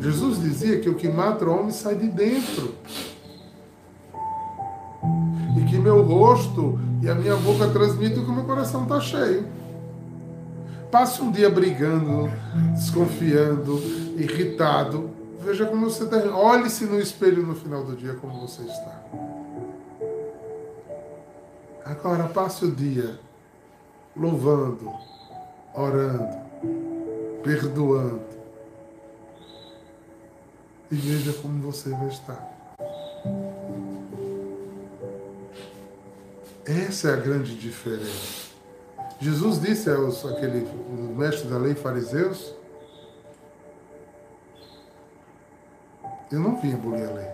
Jesus 0.00 0.40
dizia 0.40 0.80
que 0.80 0.88
o 0.88 0.94
que 0.94 1.08
mata 1.08 1.44
o 1.44 1.50
homem 1.52 1.70
sai 1.70 1.94
de 1.94 2.08
dentro. 2.08 2.74
E 5.58 5.64
que 5.68 5.78
meu 5.78 6.02
rosto 6.02 6.80
e 7.02 7.08
a 7.08 7.14
minha 7.14 7.36
boca 7.36 7.68
transmitem 7.68 8.24
que 8.24 8.30
o 8.30 8.32
meu 8.32 8.44
coração 8.44 8.84
está 8.84 8.98
cheio. 8.98 9.46
Passe 10.90 11.20
um 11.20 11.30
dia 11.30 11.50
brigando, 11.50 12.30
desconfiando, 12.72 13.78
irritado. 14.16 15.10
Veja 15.44 15.66
como 15.66 15.88
você 15.88 16.04
está. 16.04 16.16
Olhe-se 16.34 16.84
no 16.84 16.98
espelho 16.98 17.46
no 17.46 17.54
final 17.54 17.84
do 17.84 17.94
dia 17.94 18.14
como 18.14 18.40
você 18.40 18.62
está. 18.62 19.02
Agora 21.84 22.24
passe 22.24 22.64
o 22.64 22.70
dia 22.70 23.18
louvando, 24.16 24.90
orando, 25.74 26.36
perdoando 27.42 28.29
e 30.90 30.94
veja 30.96 31.32
como 31.34 31.62
você 31.62 31.90
vai 31.90 32.08
estar. 32.08 32.56
Essa 36.64 37.08
é 37.08 37.12
a 37.14 37.16
grande 37.16 37.54
diferença. 37.54 38.50
Jesus 39.20 39.60
disse 39.60 39.90
aos 39.90 40.24
aquele 40.24 40.66
mestre 41.16 41.48
da 41.48 41.58
lei 41.58 41.74
fariseus: 41.74 42.54
Eu 46.30 46.40
não 46.40 46.60
vim 46.60 46.74
abolir 46.74 47.08
a 47.08 47.12
lei, 47.12 47.28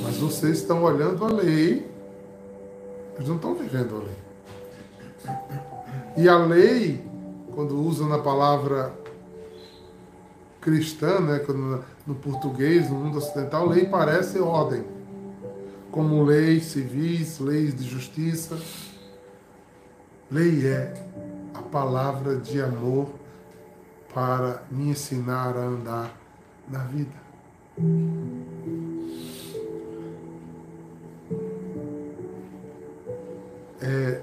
mas 0.00 0.16
vocês 0.16 0.58
estão 0.58 0.82
olhando 0.82 1.24
a 1.24 1.28
lei, 1.28 1.88
eles 3.16 3.28
não 3.28 3.36
estão 3.36 3.54
vivendo 3.54 3.96
a 3.96 3.98
lei. 3.98 4.28
E 6.16 6.28
a 6.28 6.36
lei, 6.38 7.04
quando 7.54 7.78
usa 7.78 8.06
na 8.06 8.18
palavra 8.18 8.92
cristã, 10.68 11.18
né, 11.20 11.40
no 12.06 12.14
português, 12.14 12.90
no 12.90 12.96
mundo 12.96 13.16
ocidental, 13.16 13.66
lei 13.66 13.86
parece 13.86 14.38
ordem, 14.38 14.84
como 15.90 16.22
leis 16.22 16.66
civis, 16.66 17.38
leis 17.38 17.74
de 17.74 17.88
justiça. 17.88 18.58
Lei 20.30 20.66
é 20.66 20.92
a 21.54 21.62
palavra 21.62 22.36
de 22.36 22.60
amor 22.60 23.08
para 24.12 24.62
me 24.70 24.90
ensinar 24.90 25.56
a 25.56 25.60
andar 25.60 26.20
na 26.68 26.80
vida. 26.80 27.16
É, 33.80 34.20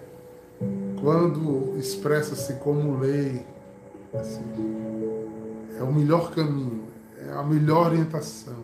quando 1.01 1.75
expressa-se 1.79 2.53
como 2.55 2.99
lei, 2.99 3.43
assim, 4.13 4.94
é 5.77 5.83
o 5.83 5.91
melhor 5.91 6.31
caminho, 6.31 6.85
é 7.19 7.31
a 7.33 7.43
melhor 7.43 7.87
orientação, 7.91 8.57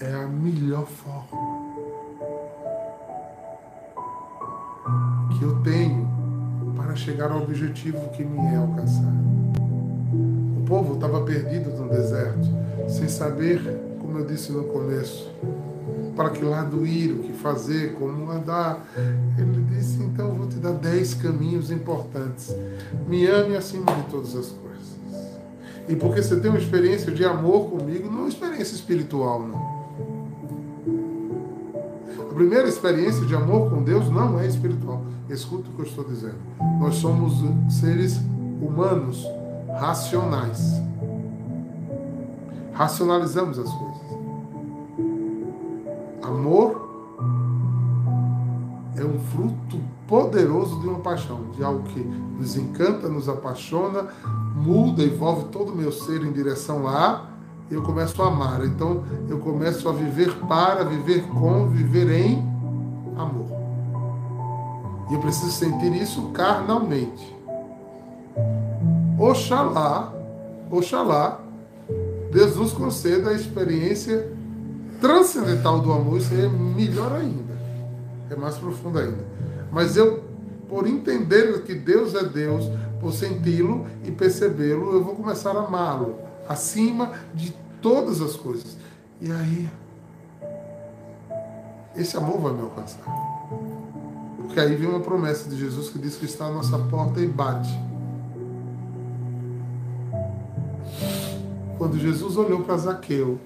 é 0.00 0.12
a 0.12 0.26
melhor 0.26 0.86
forma 0.86 1.68
que 5.36 5.42
eu 5.42 5.60
tenho 5.62 6.08
para 6.76 6.94
chegar 6.94 7.30
ao 7.30 7.42
objetivo 7.42 8.08
que 8.10 8.24
me 8.24 8.38
é 8.38 8.56
alcançado. 8.56 9.28
O 10.58 10.64
povo 10.66 10.94
estava 10.94 11.22
perdido 11.22 11.70
no 11.70 11.88
deserto, 11.88 12.46
sem 12.88 13.08
saber, 13.08 13.60
como 14.00 14.18
eu 14.18 14.26
disse 14.26 14.52
no 14.52 14.64
começo, 14.64 15.32
para 16.14 16.30
que 16.30 16.44
lado 16.44 16.84
ir, 16.84 17.12
o 17.12 17.22
que 17.22 17.32
fazer, 17.32 17.94
como 17.94 18.30
andar. 18.30 18.84
Ele 19.38 19.64
disse: 19.70 20.02
então 20.02 20.28
eu 20.28 20.34
vou 20.34 20.48
te 20.48 20.56
dar 20.56 20.72
dez 20.72 21.14
caminhos 21.14 21.70
importantes. 21.70 22.54
Me 23.06 23.26
ame 23.26 23.56
acima 23.56 23.92
de 23.92 24.02
todas 24.10 24.34
as 24.34 24.46
coisas. 24.48 24.67
E 25.88 25.96
porque 25.96 26.22
você 26.22 26.38
tem 26.38 26.50
uma 26.50 26.58
experiência 26.58 27.10
de 27.10 27.24
amor 27.24 27.70
comigo, 27.70 28.10
não 28.10 28.18
é 28.18 28.20
uma 28.22 28.28
experiência 28.28 28.74
espiritual, 28.74 29.42
não. 29.46 29.78
A 32.20 32.34
primeira 32.34 32.68
experiência 32.68 33.24
de 33.24 33.34
amor 33.34 33.70
com 33.70 33.82
Deus 33.82 34.08
não 34.10 34.38
é 34.38 34.46
espiritual. 34.46 35.02
Escuta 35.28 35.68
o 35.70 35.72
que 35.72 35.80
eu 35.80 35.86
estou 35.86 36.04
dizendo. 36.04 36.36
Nós 36.78 36.96
somos 36.96 37.42
seres 37.72 38.20
humanos 38.60 39.26
racionais. 39.78 40.80
Racionalizamos 42.72 43.58
as 43.58 43.70
coisas. 43.72 44.08
Amor 46.22 46.88
é 48.96 49.04
um 49.04 49.18
fruto 49.18 49.80
poderoso 50.06 50.80
de 50.80 50.88
uma 50.88 50.98
paixão, 50.98 51.50
de 51.56 51.62
algo 51.62 51.82
que 51.84 52.00
nos 52.00 52.56
encanta, 52.56 53.08
nos 53.08 53.28
apaixona, 53.28 54.08
muda, 54.58 55.02
envolve 55.02 55.46
todo 55.46 55.72
o 55.72 55.76
meu 55.76 55.92
ser 55.92 56.22
em 56.22 56.32
direção 56.32 56.84
e 57.70 57.74
eu 57.74 57.82
começo 57.82 58.22
a 58.22 58.28
amar. 58.28 58.64
Então 58.64 59.04
eu 59.28 59.38
começo 59.38 59.88
a 59.88 59.92
viver 59.92 60.34
para, 60.46 60.84
viver 60.84 61.22
com, 61.28 61.68
viver 61.68 62.10
em 62.10 62.38
amor. 63.16 63.48
E 65.10 65.14
eu 65.14 65.20
preciso 65.20 65.52
sentir 65.52 65.94
isso 65.94 66.30
carnalmente. 66.30 67.36
Oxalá, 69.18 70.12
oxalá, 70.70 71.40
Deus 72.30 72.56
nos 72.56 72.72
conceda 72.72 73.30
a 73.30 73.34
experiência 73.34 74.32
transcendental 75.00 75.80
do 75.80 75.92
amor, 75.92 76.18
isso 76.18 76.34
é 76.34 76.48
melhor 76.48 77.12
ainda, 77.12 77.54
é 78.30 78.36
mais 78.36 78.56
profundo 78.56 78.98
ainda. 78.98 79.24
Mas 79.72 79.96
eu, 79.96 80.22
por 80.68 80.86
entender 80.86 81.62
que 81.62 81.74
Deus 81.74 82.14
é 82.14 82.24
Deus, 82.24 82.70
por 83.00 83.12
senti-lo 83.12 83.86
e 84.04 84.10
percebê-lo, 84.10 84.92
eu 84.92 85.02
vou 85.02 85.14
começar 85.14 85.56
a 85.56 85.64
amá-lo 85.64 86.16
acima 86.48 87.12
de 87.34 87.54
todas 87.80 88.20
as 88.20 88.36
coisas. 88.36 88.76
E 89.20 89.30
aí, 89.30 89.68
esse 91.96 92.16
amor 92.16 92.38
vai 92.40 92.52
me 92.52 92.62
alcançar. 92.62 93.04
Porque 94.38 94.58
aí 94.60 94.74
vem 94.76 94.88
uma 94.88 95.00
promessa 95.00 95.48
de 95.48 95.56
Jesus 95.56 95.90
que 95.90 95.98
diz 95.98 96.16
que 96.16 96.24
está 96.24 96.46
à 96.46 96.50
nossa 96.50 96.78
porta 96.78 97.20
e 97.20 97.26
bate. 97.26 97.76
Quando 101.76 101.98
Jesus 101.98 102.36
olhou 102.36 102.62
para 102.62 102.76
Zaqueu, 102.76 103.38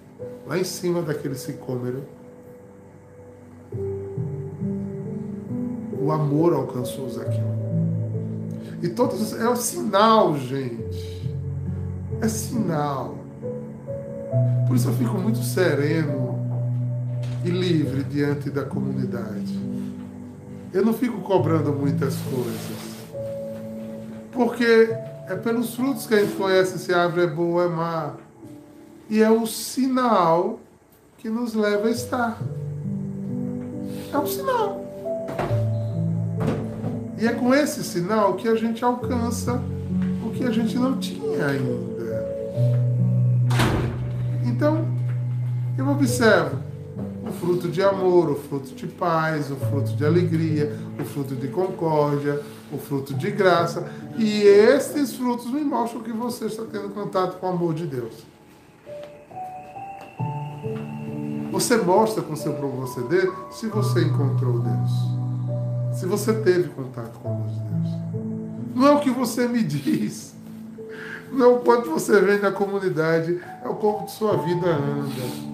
lá 0.47 0.59
em 0.59 0.65
cima 0.65 1.03
daquele 1.03 1.35
sicômero, 1.35 2.05
o 6.01 6.11
amor 6.11 6.55
alcançou 6.55 7.09
Zaqueu. 7.11 7.62
E 8.83 8.88
todos 8.88 9.33
é 9.35 9.49
o 9.49 9.55
sinal, 9.55 10.37
gente. 10.37 11.23
É 12.21 12.27
sinal. 12.27 13.16
Por 14.66 14.75
isso 14.75 14.88
eu 14.88 14.95
fico 14.95 15.16
muito 15.18 15.38
sereno 15.38 16.38
e 17.45 17.51
livre 17.51 18.03
diante 18.05 18.51
da 18.51 18.64
comunidade. 18.64 19.61
Eu 20.73 20.85
não 20.85 20.92
fico 20.92 21.21
cobrando 21.21 21.73
muitas 21.73 22.16
coisas. 22.23 22.92
Porque 24.33 24.97
é 25.29 25.37
pelos 25.37 25.75
frutos 25.75 26.07
que 26.07 26.14
a 26.14 26.25
gente 26.25 26.35
conhece 26.35 26.79
se 26.79 26.92
a 26.92 27.05
árvore 27.05 27.27
é 27.27 27.27
boa 27.29 27.64
ou 27.64 27.71
é 27.71 27.75
má. 27.75 28.14
E 29.09 29.23
é 29.23 29.31
o 29.31 29.47
sinal 29.47 30.59
que 31.18 31.29
nos 31.29 31.55
leva 31.55 31.87
a 31.87 31.90
estar. 31.90 32.42
É 34.12 34.18
um 34.18 34.27
sinal. 34.27 34.82
E 37.23 37.27
é 37.29 37.33
com 37.33 37.55
esse 37.55 37.85
sinal 37.85 38.35
que 38.35 38.49
a 38.49 38.57
gente 38.57 38.85
alcança 38.85 39.63
o 40.27 40.31
que 40.31 40.43
a 40.43 40.51
gente 40.51 40.77
não 40.77 40.99
tinha 40.99 41.47
ainda. 41.47 41.93
Então, 44.45 44.85
eu 45.79 45.89
observo 45.89 46.59
o 47.25 47.31
fruto 47.31 47.69
de 47.69 47.81
amor, 47.81 48.29
o 48.29 48.35
fruto 48.35 48.75
de 48.75 48.89
paz, 48.89 49.53
o 49.53 49.55
fruto 49.55 49.95
de 49.95 50.05
alegria, 50.05 50.77
o 51.01 51.05
fruto 51.05 51.37
de 51.37 51.47
concórdia, 51.47 52.43
o 52.73 52.77
fruto 52.77 53.15
de 53.15 53.31
graça. 53.31 53.89
E 54.19 54.43
esses 54.43 55.15
frutos 55.15 55.49
me 55.49 55.63
mostram 55.63 56.03
que 56.03 56.11
você 56.11 56.47
está 56.47 56.65
tendo 56.65 56.89
contato 56.89 57.39
com 57.39 57.47
o 57.47 57.51
amor 57.51 57.73
de 57.73 57.87
Deus. 57.87 58.15
Você 61.53 61.77
mostra 61.77 62.21
com 62.21 62.35
seu 62.35 62.55
proceder 62.55 63.31
se 63.53 63.69
você 63.69 64.03
encontrou 64.03 64.59
Deus 64.59 65.12
se 65.92 66.07
você 66.07 66.33
teve 66.33 66.68
contato 66.70 67.18
com 67.20 67.28
a 67.28 67.38
luz 67.38 67.52
de 67.52 67.61
Deus. 67.61 68.02
Não 68.74 68.87
é 68.87 68.90
o 68.92 69.00
que 69.00 69.11
você 69.11 69.46
me 69.46 69.62
diz, 69.62 70.35
não 71.31 71.44
é 71.44 71.48
o 71.48 71.59
quanto 71.61 71.90
você 71.90 72.20
vem 72.20 72.38
na 72.38 72.50
comunidade, 72.50 73.40
é 73.62 73.68
o 73.68 73.74
como 73.74 74.09
sua 74.09 74.37
vida 74.38 74.66
anda. 74.66 75.52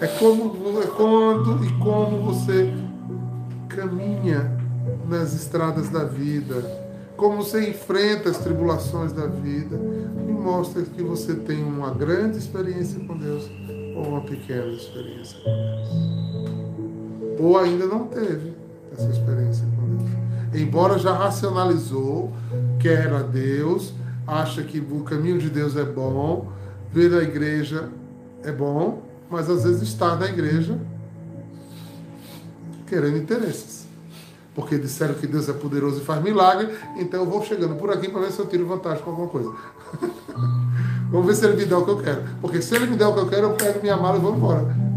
É 0.00 0.06
como 0.06 0.80
é 0.80 0.86
quando 0.86 1.64
e 1.64 1.72
como 1.78 2.22
você 2.22 2.72
caminha 3.68 4.50
nas 5.08 5.32
estradas 5.32 5.88
da 5.90 6.04
vida, 6.04 6.82
como 7.16 7.36
você 7.36 7.70
enfrenta 7.70 8.30
as 8.30 8.38
tribulações 8.38 9.12
da 9.12 9.26
vida, 9.26 9.76
me 9.76 10.32
mostra 10.32 10.82
que 10.82 11.02
você 11.02 11.34
tem 11.34 11.62
uma 11.62 11.90
grande 11.90 12.38
experiência 12.38 12.98
com 13.04 13.16
Deus 13.16 13.48
ou 13.96 14.08
uma 14.08 14.22
pequena 14.22 14.72
experiência 14.72 15.38
com 15.38 15.50
Deus. 15.50 15.88
Ou 17.38 17.58
ainda 17.58 17.86
não 17.86 18.06
teve 18.06 18.61
essa 18.92 19.08
experiência 19.08 19.66
com 19.76 19.96
Deus. 19.96 20.10
Embora 20.54 20.98
já 20.98 21.12
racionalizou, 21.12 22.32
quer 22.78 23.12
a 23.12 23.22
Deus, 23.22 23.94
acha 24.26 24.62
que 24.62 24.78
o 24.78 25.00
caminho 25.00 25.38
de 25.38 25.48
Deus 25.48 25.76
é 25.76 25.84
bom, 25.84 26.52
ver 26.92 27.12
a 27.14 27.22
igreja 27.22 27.88
é 28.44 28.52
bom, 28.52 29.02
mas 29.30 29.48
às 29.48 29.64
vezes 29.64 29.82
está 29.82 30.14
na 30.16 30.26
igreja 30.26 30.78
querendo 32.86 33.16
interesses. 33.16 33.86
Porque 34.54 34.76
disseram 34.76 35.14
que 35.14 35.26
Deus 35.26 35.48
é 35.48 35.52
poderoso 35.54 36.02
e 36.02 36.04
faz 36.04 36.22
milagre, 36.22 36.68
então 36.98 37.20
eu 37.20 37.26
vou 37.26 37.42
chegando 37.42 37.74
por 37.76 37.90
aqui 37.90 38.10
para 38.10 38.20
ver 38.20 38.32
se 38.32 38.38
eu 38.38 38.46
tiro 38.46 38.66
vantagem 38.66 39.02
com 39.02 39.10
alguma 39.10 39.28
coisa. 39.28 39.50
Vamos 41.10 41.26
ver 41.26 41.34
se 41.34 41.46
ele 41.46 41.56
me 41.56 41.64
dá 41.64 41.78
o 41.78 41.84
que 41.84 41.90
eu 41.90 41.98
quero. 41.98 42.22
Porque 42.40 42.60
se 42.60 42.74
ele 42.74 42.86
me 42.86 42.96
der 42.96 43.06
o 43.06 43.14
que 43.14 43.20
eu 43.20 43.28
quero, 43.28 43.46
eu 43.48 43.54
pego 43.54 43.80
minha 43.80 43.96
mala 43.96 44.18
e 44.18 44.20
vou 44.20 44.34
embora. 44.34 44.91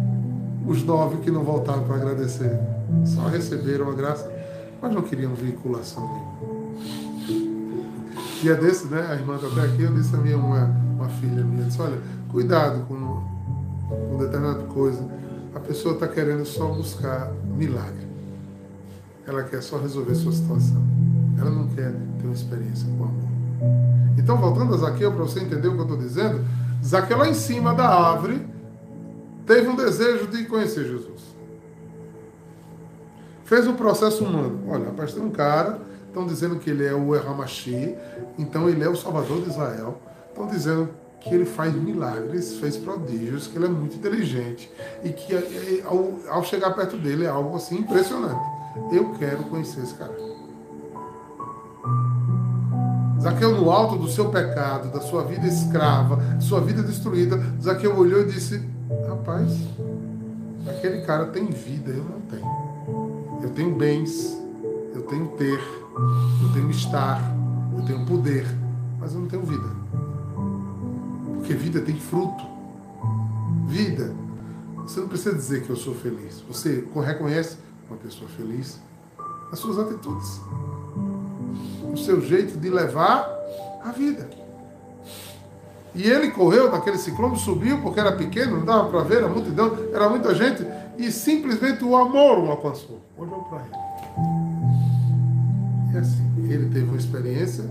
Os 0.68 0.84
nove 0.84 1.18
que 1.18 1.30
não 1.30 1.44
voltaram 1.44 1.84
para 1.84 1.96
agradecer 1.96 2.60
só 3.06 3.28
receberam 3.28 3.90
a 3.90 3.94
graça, 3.94 4.32
mas 4.82 4.94
não 4.94 5.02
queriam 5.02 5.34
vinculação 5.34 6.04
nenhuma. 6.04 6.66
Dia 8.42 8.56
desse, 8.56 8.88
né, 8.88 9.06
a 9.10 9.16
irmã 9.16 9.36
está 9.36 9.48
até 9.48 9.62
aqui, 9.62 9.84
eu 9.84 9.94
disse 9.94 10.16
a 10.16 10.18
minha 10.18 10.38
uma, 10.38 10.66
uma 10.96 11.10
filha 11.10 11.44
minha, 11.44 11.64
disse, 11.66 11.82
olha, 11.82 11.98
cuidado 12.30 12.86
com, 12.88 13.24
com 13.90 14.18
determinada 14.18 14.64
coisa. 14.64 15.04
A 15.54 15.60
pessoa 15.60 15.94
está 15.94 16.08
querendo 16.08 16.46
só 16.46 16.68
buscar 16.68 17.32
milagre. 17.58 18.06
Ela 19.26 19.44
quer 19.44 19.62
só 19.62 19.78
resolver 19.80 20.14
sua 20.16 20.32
situação. 20.32 20.84
Ela 21.40 21.50
não 21.50 21.68
quer 21.70 21.92
ter 21.92 22.26
uma 22.26 22.34
experiência 22.34 22.88
com 22.98 23.06
amor. 23.06 23.26
Então, 24.18 24.38
voltando 24.38 24.74
a 24.74 24.78
Zaqueu, 24.78 25.12
para 25.12 25.24
você 25.24 25.40
entender 25.40 25.68
o 25.68 25.74
que 25.74 25.80
eu 25.80 25.84
estou 25.84 25.98
dizendo, 25.98 26.44
Zaqueu 26.84 27.18
lá 27.18 27.28
em 27.28 27.34
cima 27.34 27.74
da 27.74 27.88
árvore 27.88 28.46
teve 29.46 29.68
um 29.68 29.76
desejo 29.76 30.28
de 30.28 30.46
conhecer 30.46 30.86
Jesus. 30.86 31.36
Fez 33.44 33.68
um 33.68 33.76
processo 33.76 34.24
humano. 34.24 34.64
Olha, 34.68 34.86
rapaz, 34.86 35.14
tem 35.14 35.24
um 35.24 35.30
cara, 35.30 35.80
estão 36.08 36.26
dizendo 36.26 36.58
que 36.58 36.70
ele 36.70 36.86
é 36.86 36.94
o 36.94 37.16
Eramashi, 37.16 37.96
então 38.40 38.68
ele 38.68 38.84
é 38.84 38.90
o 38.90 38.96
Salvador 38.96 39.42
de 39.42 39.50
Israel, 39.50 40.00
estão 40.30 40.48
dizendo 40.48 40.90
que 41.20 41.34
ele 41.34 41.46
faz 41.46 41.74
milagres, 41.74 42.58
fez 42.60 42.78
prodígios, 42.78 43.48
que 43.48 43.58
ele 43.58 43.66
é 43.66 43.70
muito 43.70 43.96
inteligente 43.96 44.72
e 45.04 45.10
que 45.10 45.34
é, 45.34 45.38
é, 45.38 45.84
ao, 45.86 46.14
ao 46.30 46.44
chegar 46.44 46.72
perto 46.72 46.98
dele 46.98 47.26
é 47.26 47.28
algo 47.28 47.56
assim 47.56 47.80
impressionante. 47.80 48.40
Eu 48.92 49.14
quero 49.14 49.44
conhecer 49.44 49.82
esse 49.82 49.94
cara. 49.96 50.16
Zaqueu, 53.20 53.60
no 53.60 53.72
alto 53.72 53.98
do 53.98 54.08
seu 54.08 54.30
pecado, 54.30 54.92
da 54.92 55.02
sua 55.02 55.24
vida 55.24 55.48
escrava, 55.48 56.20
sua 56.40 56.62
vida 56.62 56.84
destruída, 56.84 57.42
Zaqueu 57.60 57.98
olhou 57.98 58.22
e 58.22 58.26
disse: 58.26 58.64
Rapaz, 59.08 59.52
aquele 60.70 61.02
cara 61.02 61.28
tem 61.28 61.46
vida, 61.48 61.92
eu 61.92 62.04
não 62.04 62.22
tenho. 62.22 63.42
Eu 63.42 63.50
tenho 63.52 63.76
bens, 63.76 64.38
eu 64.94 65.02
tenho 65.04 65.28
ter, 65.30 65.60
eu 65.60 66.54
tenho 66.54 66.70
estar, 66.70 67.22
eu 67.78 67.86
tenho 67.86 68.06
poder, 68.06 68.46
mas 69.00 69.14
eu 69.14 69.22
não 69.22 69.28
tenho 69.28 69.44
vida. 69.44 69.68
Porque 71.36 71.54
vida 71.54 71.82
tem 71.82 72.00
fruto. 72.00 72.44
Vida. 73.68 74.14
Você 74.78 75.00
não 75.00 75.08
precisa 75.08 75.34
dizer 75.34 75.64
que 75.64 75.70
eu 75.70 75.76
sou 75.76 75.96
feliz. 75.96 76.44
Você 76.48 76.88
reconhece 77.04 77.58
uma 77.90 77.98
pessoa 77.98 78.30
feliz 78.30 78.80
nas 79.50 79.60
suas 79.60 79.80
atitudes, 79.80 80.42
no 81.84 81.98
seu 81.98 82.22
jeito 82.22 82.58
de 82.60 82.70
levar 82.70 83.28
a 83.84 83.92
vida. 83.92 84.45
E 85.96 86.04
ele 86.04 86.30
correu 86.32 86.70
naquele 86.70 86.98
ciclone, 86.98 87.38
subiu 87.38 87.82
porque 87.82 88.00
era 88.00 88.12
pequeno, 88.12 88.58
não 88.58 88.66
dava 88.66 88.90
para 88.90 89.02
ver, 89.02 89.24
a 89.24 89.30
multidão, 89.30 89.78
era 89.94 90.10
muita 90.10 90.36
gente, 90.36 90.66
e 90.98 91.10
simplesmente 91.10 91.84
o 91.86 91.96
amor 91.96 92.40
o 92.40 92.52
alcançou. 92.52 93.00
Olhou 93.18 93.44
para 93.44 93.60
ele. 93.60 93.76
E 95.94 95.98
assim, 95.98 96.52
ele 96.52 96.70
teve 96.70 96.86
uma 96.86 96.98
experiência, 96.98 97.64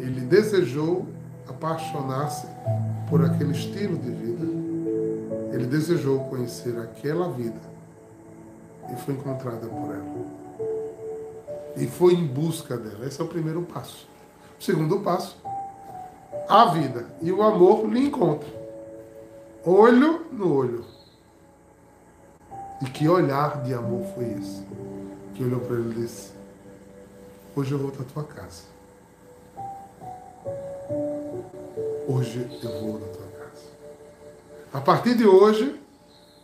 ele 0.00 0.20
desejou 0.22 1.06
apaixonar-se 1.48 2.48
por 3.08 3.24
aquele 3.24 3.52
estilo 3.52 3.96
de 3.96 4.10
vida. 4.10 4.46
Ele 5.52 5.66
desejou 5.66 6.20
conhecer 6.24 6.76
aquela 6.78 7.30
vida 7.30 7.60
e 8.92 8.96
foi 8.96 9.14
encontrada 9.14 9.66
por 9.66 9.94
ela. 9.94 10.26
E 11.76 11.86
foi 11.86 12.14
em 12.14 12.26
busca 12.26 12.76
dela. 12.76 13.06
Esse 13.06 13.20
é 13.20 13.24
o 13.24 13.28
primeiro 13.28 13.62
passo. 13.62 14.08
O 14.58 14.62
segundo 14.62 15.00
passo, 15.00 15.36
a 16.48 16.64
vida 16.66 17.06
e 17.20 17.30
o 17.30 17.42
amor 17.42 17.86
lhe 17.86 18.06
encontram. 18.06 18.50
Olho 19.64 20.26
no 20.32 20.56
olho. 20.56 20.84
E 22.80 22.86
que 22.86 23.08
olhar 23.08 23.62
de 23.62 23.74
amor 23.74 24.06
foi 24.14 24.24
esse? 24.32 24.64
Que 25.34 25.44
olhou 25.44 25.60
para 25.60 25.76
ele 25.76 25.90
e 25.90 26.02
disse: 26.02 26.30
Hoje 27.54 27.72
eu 27.72 27.78
vou 27.78 27.90
à 27.90 28.04
tua 28.04 28.24
casa. 28.24 28.62
Hoje 32.08 32.48
eu 32.62 32.80
vou 32.80 33.00
na 33.00 33.06
tua 33.06 33.26
casa. 33.38 33.66
A 34.72 34.80
partir 34.80 35.14
de 35.16 35.26
hoje, 35.26 35.78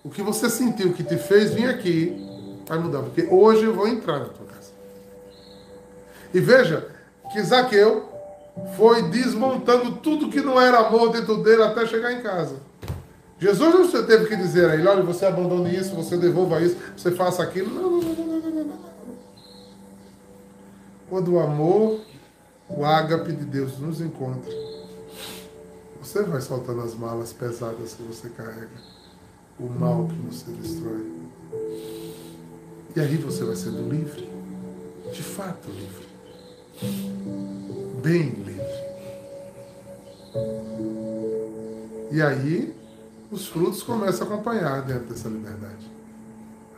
o 0.05 0.11
que 0.11 0.23
você 0.23 0.51
sentiu 0.51 0.93
que 0.93 1.03
te 1.03 1.17
fez 1.17 1.55
vir 1.55 1.71
aqui 1.71 2.61
vai 2.67 2.79
mudar, 2.79 3.03
porque 3.03 3.23
hoje 3.31 3.65
eu 3.65 3.75
vou 3.75 3.89
entrar 3.89 4.19
na 4.19 4.27
tua 4.27 4.47
casa. 4.47 4.73
E 6.33 6.41
veja 6.41 6.91
que 7.33 7.43
Zaqueu 7.43 8.14
foi 8.77 9.03
desmontando 9.11 9.97
tudo 9.97 10.29
que 10.29 10.41
não 10.41 10.61
era 10.61 10.79
amor 10.79 11.11
dentro 11.11 11.43
dele 11.43 11.63
até 11.63 11.87
chegar 11.87 12.13
em 12.13 12.23
casa. 12.23 12.57
Jesus 13.39 13.93
não 13.93 14.07
teve 14.07 14.27
que 14.27 14.37
dizer 14.37 14.71
a 14.71 14.75
ele, 14.75 14.87
olha, 14.87 15.03
você 15.03 15.27
abandone 15.27 15.77
isso, 15.77 15.95
você 15.95 16.17
devolva 16.17 16.61
isso, 16.61 16.77
você 16.97 17.11
faça 17.11 17.43
aquilo. 17.43 17.69
Não, 17.75 17.91
não, 17.91 18.01
não, 18.01 18.27
não, 18.27 18.51
não, 18.51 18.65
não. 18.65 18.95
Quando 21.09 21.35
o 21.35 21.41
amor, 21.41 22.01
o 22.69 22.85
ágape 22.85 23.33
de 23.33 23.45
Deus 23.45 23.79
nos 23.79 24.01
encontra, 24.01 24.51
você 26.01 26.23
vai 26.23 26.41
soltando 26.41 26.81
as 26.81 26.95
malas 26.95 27.33
pesadas 27.33 27.95
que 27.95 28.03
você 28.03 28.29
carrega, 28.31 28.69
o 29.59 29.69
mal 29.69 30.07
que 30.07 30.15
você 30.27 30.51
destrói. 30.53 31.13
E 32.97 33.01
aí 33.01 33.17
você 33.17 33.45
vai 33.45 33.57
sendo 33.57 33.89
livre, 33.89 34.31
de 35.13 35.23
fato 35.23 35.69
livre, 35.69 36.07
bem 38.05 38.29
livre. 38.29 38.85
E 42.13 42.21
aí 42.21 42.77
os 43.33 43.49
frutos 43.49 43.83
começam 43.83 44.29
a 44.29 44.35
acompanhar 44.35 44.83
dentro 44.83 45.07
dessa 45.07 45.27
liberdade. 45.27 45.91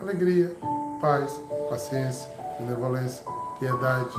Alegria, 0.00 0.54
paz, 1.00 1.32
paciência, 1.68 2.28
benevolência, 2.60 3.24
piedade, 3.58 4.14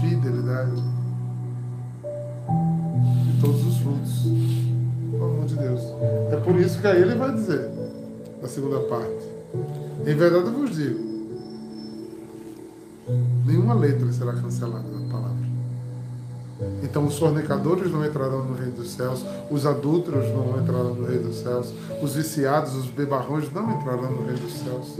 fidelidade 0.00 0.82
todos 3.40 3.66
os 3.66 3.78
frutos. 3.78 4.22
Pelo 5.10 5.24
amor 5.24 5.46
de 5.46 5.56
Deus. 5.56 5.80
É 6.30 6.36
por 6.36 6.54
isso 6.60 6.80
que 6.80 6.86
aí 6.86 7.02
ele 7.02 7.16
vai 7.16 7.34
dizer, 7.34 7.68
na 8.40 8.46
segunda 8.46 8.78
parte. 8.80 9.26
Em 10.06 10.14
verdade 10.14 10.46
eu 10.46 10.52
vos 10.52 10.70
digo, 10.70 11.00
nenhuma 13.44 13.74
letra 13.74 14.12
será 14.12 14.32
cancelada 14.34 14.88
da 14.88 15.10
palavra. 15.10 15.45
Então 16.82 17.06
os 17.06 17.18
fornicadores 17.18 17.90
não 17.92 18.04
entrarão 18.04 18.44
no 18.44 18.54
reino 18.54 18.72
dos 18.72 18.92
céus, 18.92 19.24
os 19.50 19.66
adúlteros 19.66 20.28
não 20.30 20.60
entrarão 20.60 20.94
no 20.94 21.06
reino 21.06 21.28
dos 21.28 21.40
céus, 21.40 21.72
os 22.02 22.14
viciados, 22.14 22.74
os 22.74 22.86
bebarrões 22.86 23.52
não 23.52 23.70
entrarão 23.72 24.10
no 24.10 24.24
reino 24.24 24.40
dos 24.40 24.54
céus. 24.54 24.98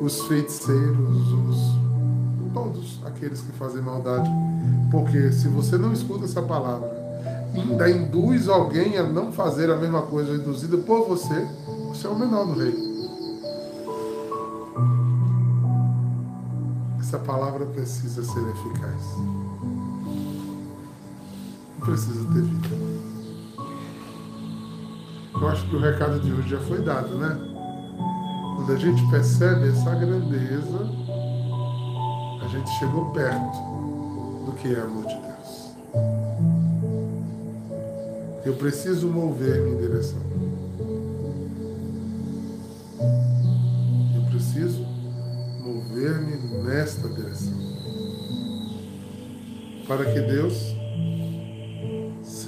Os 0.00 0.20
feiticeiros, 0.22 1.32
os, 1.32 2.52
todos 2.52 3.00
aqueles 3.04 3.40
que 3.40 3.52
fazem 3.52 3.80
maldade 3.80 4.28
porque 4.92 5.32
se 5.32 5.48
você 5.48 5.78
não 5.78 5.90
escuta 5.90 6.26
essa 6.26 6.42
palavra, 6.42 6.86
ainda 7.54 7.90
induz 7.90 8.46
alguém 8.46 8.98
a 8.98 9.02
não 9.02 9.32
fazer 9.32 9.70
a 9.70 9.76
mesma 9.76 10.02
coisa 10.02 10.34
induzida 10.34 10.76
por 10.76 11.08
você, 11.08 11.48
você 11.88 12.06
é 12.06 12.10
o 12.10 12.18
menor 12.18 12.44
do 12.44 12.52
reino. 12.52 12.92
Essa 17.00 17.18
palavra 17.18 17.64
precisa 17.64 18.22
ser 18.22 18.40
eficaz. 18.50 19.02
Precisa 21.84 22.24
ter 22.32 22.42
vida. 22.42 22.68
Eu 25.34 25.48
acho 25.48 25.68
que 25.68 25.74
o 25.74 25.80
recado 25.80 26.20
de 26.20 26.32
hoje 26.32 26.50
já 26.50 26.60
foi 26.60 26.80
dado, 26.80 27.18
né? 27.18 27.36
Quando 28.54 28.72
a 28.72 28.76
gente 28.76 29.04
percebe 29.10 29.68
essa 29.68 29.92
grandeza, 29.92 30.88
a 32.40 32.46
gente 32.46 32.70
chegou 32.78 33.10
perto 33.10 33.58
do 34.46 34.52
que 34.52 34.72
é 34.72 34.80
amor 34.80 35.04
de 35.06 35.16
Deus. 35.16 35.32
Eu 38.44 38.54
preciso 38.54 39.08
mover-me 39.08 39.72
em 39.72 39.78
direção. 39.78 40.20
Eu 44.14 44.22
preciso 44.30 44.86
mover-me 45.60 46.62
nesta 46.62 47.08
direção. 47.08 47.60
Para 49.88 50.04
que 50.04 50.20
Deus 50.20 50.81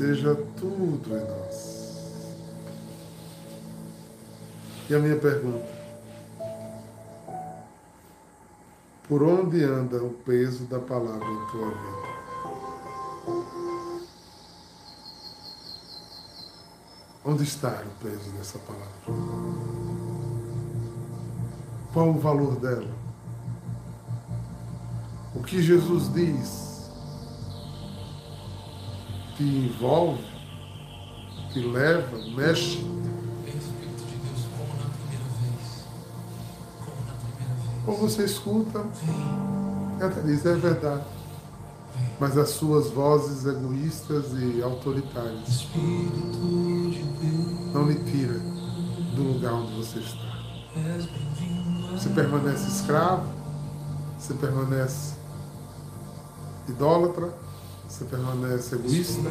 seja 0.05 0.35
tudo 0.61 1.17
em 1.17 1.25
nós. 1.25 1.85
E 4.91 4.95
a 4.95 4.99
minha 4.99 5.17
pergunta: 5.17 5.67
Por 9.09 9.23
onde 9.23 9.65
anda 9.65 10.03
o 10.03 10.11
peso 10.11 10.65
da 10.65 10.79
palavra 10.79 11.27
em 11.27 11.47
tua 11.51 11.71
vida? 11.71 12.15
Onde 17.25 17.45
está 17.45 17.83
o 17.83 18.05
peso 18.05 18.31
dessa 18.33 18.59
palavra? 18.59 18.93
Qual 21.95 22.11
o 22.11 22.19
valor 22.19 22.57
dela? 22.57 22.93
O 25.35 25.43
que 25.43 25.63
Jesus 25.63 26.13
diz 26.13 26.74
te 29.37 29.43
envolve, 29.43 30.25
te 31.53 31.61
leva, 31.61 32.19
mexe. 32.35 32.85
Ou 37.87 37.97
você 37.99 38.25
escuta 38.25 38.87
até 40.01 40.21
diz, 40.23 40.45
é 40.45 40.55
verdade. 40.55 41.05
Mas 42.19 42.37
as 42.39 42.51
suas 42.51 42.91
vozes 42.91 43.45
egoístas 43.47 44.27
e 44.33 44.63
autoritárias. 44.63 45.69
Não 47.73 47.89
lhe 47.89 47.97
tira 48.05 48.39
do 49.15 49.23
lugar 49.35 49.55
onde 49.55 49.75
você 49.75 49.99
está. 49.99 50.35
Você 51.93 52.09
permanece 52.11 52.69
escravo, 52.69 53.27
você 54.19 54.35
permanece 54.35 55.15
idólatra, 56.69 57.33
você 57.89 58.05
permanece 58.05 58.75
egoísta, 58.75 59.29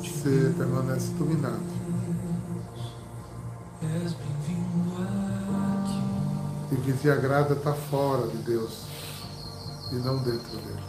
você 0.00 0.54
permanece 0.56 1.12
dominado. 1.18 1.78
E 6.70 6.74
o 6.74 6.78
que 6.78 6.92
te 6.92 7.10
agrada 7.10 7.54
está 7.54 7.72
fora 7.72 8.26
de 8.28 8.36
Deus. 8.38 8.86
e 9.90 9.96
não 9.96 10.18
dentro 10.18 10.56
dele. 10.56 10.82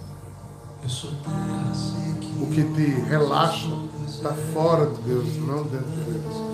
O 2.42 2.48
que 2.48 2.64
te 2.64 2.86
relaxa 3.08 3.70
está 4.08 4.34
fora 4.54 4.88
de 4.88 5.02
Deus, 5.04 5.38
não 5.38 5.64
dentro 5.64 5.90
de 5.90 6.04
Deus. 6.12 6.50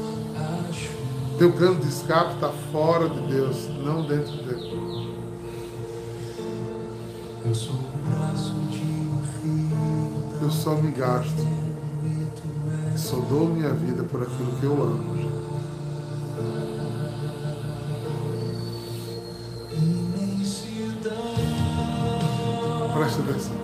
Teu 1.37 1.53
cano 1.53 1.79
de 1.79 1.87
escape 1.87 2.35
está 2.35 2.49
fora 2.71 3.09
de 3.09 3.19
Deus, 3.27 3.67
não 3.83 4.05
dentro 4.07 4.37
dele. 4.43 5.15
Eu 7.45 7.53
só 10.51 10.75
me 10.75 10.91
gasto, 10.91 11.47
só 12.95 13.17
dou 13.17 13.47
minha 13.47 13.71
vida 13.73 14.03
por 14.03 14.21
aquilo 14.21 14.51
que 14.59 14.63
eu 14.63 14.73
amo. 14.73 15.15
Presta 22.93 23.21
atenção. 23.21 23.55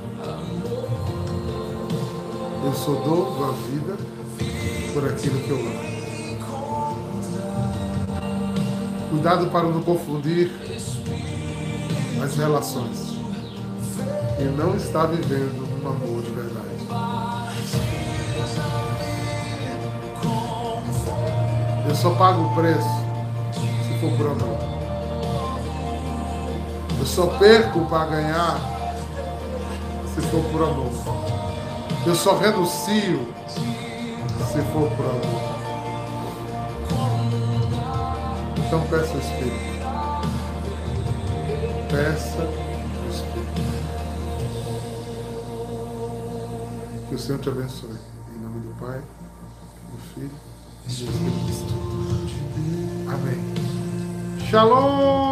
Eu 2.63 2.73
só 2.73 2.91
dou 2.91 3.43
a 3.43 3.51
vida 3.69 3.97
por 4.93 5.07
aquilo 5.07 5.39
que 5.39 5.49
eu 5.49 5.57
amo. 5.57 5.91
Cuidado 9.09 9.47
para 9.47 9.67
não 9.67 9.81
confundir 9.81 10.51
as 12.23 12.35
relações. 12.35 13.11
E 14.39 14.43
não 14.43 14.75
está 14.75 15.05
vivendo 15.05 15.60
um 15.83 15.87
amor 15.87 16.21
de 16.21 16.31
verdade. 16.31 16.71
Eu 21.87 21.95
só 21.95 22.11
pago 22.11 22.43
o 22.43 22.55
preço 22.55 22.89
se 23.53 23.99
for 23.99 24.11
por 24.17 24.27
amor. 24.27 24.57
Eu 26.99 27.05
só 27.05 27.25
perco 27.37 27.85
para 27.87 28.05
ganhar 28.05 28.59
se 30.13 30.21
for 30.21 30.43
por 30.51 30.63
amor. 30.63 30.91
Eu 32.05 32.15
só 32.15 32.37
renuncio 32.37 33.27
se 33.47 34.61
for 34.73 34.89
por 34.91 35.05
amor. 35.05 35.51
Então 38.57 38.81
peça 38.87 39.13
o 39.13 39.19
Espírito. 39.19 39.71
Peça 41.89 42.60
Senhor 47.21 47.39
te 47.39 47.49
abençoe. 47.49 47.91
Em 48.35 48.41
nome 48.41 48.61
do 48.61 48.73
Pai, 48.79 48.99
do 48.99 49.97
Filho 50.15 50.31
e 50.85 50.87
do 50.87 51.51
Espírito. 51.51 51.73
Amém. 53.07 54.49
Shalom! 54.49 55.30